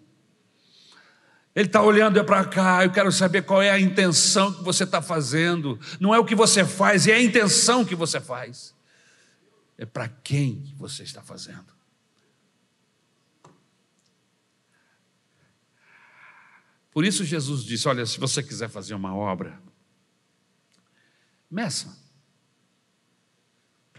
Ele 1.56 1.66
está 1.66 1.82
olhando 1.82 2.20
é 2.20 2.24
para 2.24 2.46
cá, 2.46 2.86
eu 2.86 2.92
quero 2.92 3.12
saber 3.12 3.42
qual 3.42 3.62
é 3.62 3.72
a 3.72 3.80
intenção 3.80 4.54
que 4.54 4.64
você 4.64 4.84
está 4.84 5.02
fazendo. 5.02 5.80
Não 6.00 6.14
é 6.14 6.20
o 6.20 6.24
que 6.24 6.36
você 6.36 6.64
faz, 6.64 7.08
é 7.08 7.14
a 7.14 7.22
intenção 7.22 7.84
que 7.84 7.96
você 7.96 8.22
faz 8.22 8.78
é 9.80 9.86
para 9.86 10.10
quem 10.10 10.76
você 10.78 11.04
está 11.04 11.24
fazendo. 11.24 11.74
Por 16.92 17.06
isso 17.06 17.24
Jesus 17.24 17.64
disse: 17.64 17.88
Olha, 17.88 18.06
se 18.06 18.20
você 18.20 18.44
quiser 18.44 18.70
fazer 18.70 18.94
uma 18.94 19.16
obra, 19.16 19.60
meça. 21.50 21.98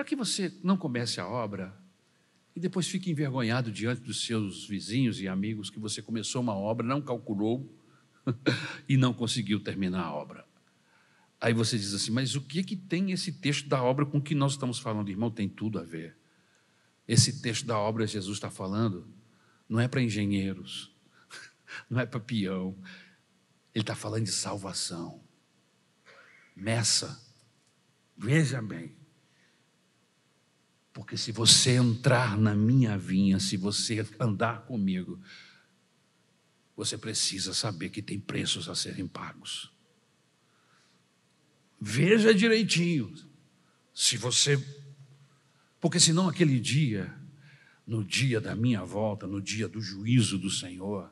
Para 0.00 0.06
que 0.06 0.16
você 0.16 0.50
não 0.62 0.78
comece 0.78 1.20
a 1.20 1.28
obra 1.28 1.78
e 2.56 2.58
depois 2.58 2.88
fique 2.88 3.10
envergonhado 3.10 3.70
diante 3.70 4.00
dos 4.00 4.24
seus 4.24 4.66
vizinhos 4.66 5.20
e 5.20 5.28
amigos 5.28 5.68
que 5.68 5.78
você 5.78 6.00
começou 6.00 6.40
uma 6.40 6.54
obra, 6.54 6.86
não 6.86 7.02
calculou 7.02 7.70
e 8.88 8.96
não 8.96 9.12
conseguiu 9.12 9.60
terminar 9.62 10.04
a 10.04 10.14
obra. 10.14 10.46
Aí 11.38 11.52
você 11.52 11.76
diz 11.76 11.92
assim, 11.92 12.10
mas 12.12 12.34
o 12.34 12.40
que, 12.40 12.64
que 12.64 12.76
tem 12.76 13.12
esse 13.12 13.30
texto 13.30 13.68
da 13.68 13.82
obra 13.82 14.06
com 14.06 14.18
que 14.18 14.34
nós 14.34 14.52
estamos 14.52 14.78
falando? 14.78 15.10
Irmão, 15.10 15.30
tem 15.30 15.46
tudo 15.46 15.78
a 15.78 15.82
ver. 15.82 16.16
Esse 17.06 17.42
texto 17.42 17.66
da 17.66 17.78
obra 17.78 18.06
Jesus 18.06 18.38
está 18.38 18.50
falando, 18.50 19.06
não 19.68 19.78
é 19.78 19.86
para 19.86 20.00
engenheiros, 20.00 20.96
não 21.90 22.00
é 22.00 22.06
para 22.06 22.20
peão, 22.20 22.74
ele 23.74 23.82
está 23.82 23.94
falando 23.94 24.24
de 24.24 24.32
salvação. 24.32 25.20
Meça, 26.56 27.22
veja 28.16 28.62
bem, 28.62 28.98
porque 31.00 31.16
se 31.16 31.32
você 31.32 31.76
entrar 31.76 32.36
na 32.36 32.54
minha 32.54 32.98
vinha, 32.98 33.40
se 33.40 33.56
você 33.56 34.06
andar 34.20 34.66
comigo, 34.66 35.18
você 36.76 36.98
precisa 36.98 37.54
saber 37.54 37.88
que 37.88 38.02
tem 38.02 38.20
preços 38.20 38.68
a 38.68 38.74
serem 38.74 39.08
pagos. 39.08 39.72
Veja 41.80 42.34
direitinho. 42.34 43.14
Se 43.94 44.18
você. 44.18 44.62
Porque 45.80 45.98
senão 45.98 46.28
aquele 46.28 46.60
dia, 46.60 47.10
no 47.86 48.04
dia 48.04 48.38
da 48.38 48.54
minha 48.54 48.84
volta, 48.84 49.26
no 49.26 49.40
dia 49.40 49.66
do 49.66 49.80
juízo 49.80 50.36
do 50.36 50.50
Senhor, 50.50 51.10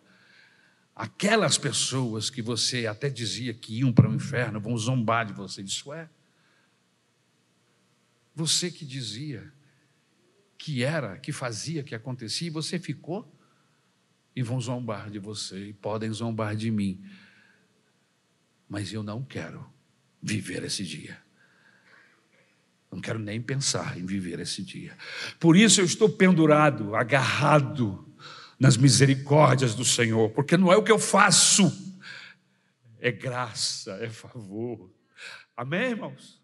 aquelas 0.94 1.56
pessoas 1.56 2.28
que 2.28 2.42
você 2.42 2.86
até 2.86 3.08
dizia 3.08 3.54
que 3.54 3.78
iam 3.78 3.90
para 3.90 4.10
o 4.10 4.14
inferno 4.14 4.60
vão 4.60 4.76
zombar 4.76 5.24
de 5.24 5.32
você. 5.32 5.62
Isso 5.62 5.90
é. 5.94 6.10
Você 8.34 8.70
que 8.70 8.84
dizia 8.84 9.50
que 10.58 10.82
era, 10.82 11.16
que 11.16 11.30
fazia, 11.30 11.84
que 11.84 11.94
acontecia, 11.94 12.48
e 12.48 12.50
você 12.50 12.78
ficou, 12.78 13.32
e 14.34 14.42
vão 14.42 14.60
zombar 14.60 15.08
de 15.08 15.20
você, 15.20 15.68
e 15.68 15.72
podem 15.72 16.12
zombar 16.12 16.56
de 16.56 16.70
mim. 16.70 17.02
Mas 18.68 18.92
eu 18.92 19.02
não 19.02 19.24
quero 19.24 19.64
viver 20.20 20.64
esse 20.64 20.84
dia. 20.84 21.16
Não 22.90 23.00
quero 23.00 23.18
nem 23.18 23.40
pensar 23.40 23.98
em 23.98 24.04
viver 24.04 24.40
esse 24.40 24.62
dia. 24.62 24.96
Por 25.38 25.56
isso 25.56 25.80
eu 25.80 25.84
estou 25.84 26.08
pendurado, 26.08 26.96
agarrado 26.96 28.04
nas 28.58 28.76
misericórdias 28.76 29.74
do 29.74 29.84
Senhor, 29.84 30.30
porque 30.30 30.56
não 30.56 30.72
é 30.72 30.76
o 30.76 30.82
que 30.82 30.90
eu 30.90 30.98
faço, 30.98 31.70
é 32.98 33.12
graça, 33.12 33.92
é 34.00 34.08
favor. 34.08 34.90
Amém, 35.56 35.90
irmãos? 35.90 36.37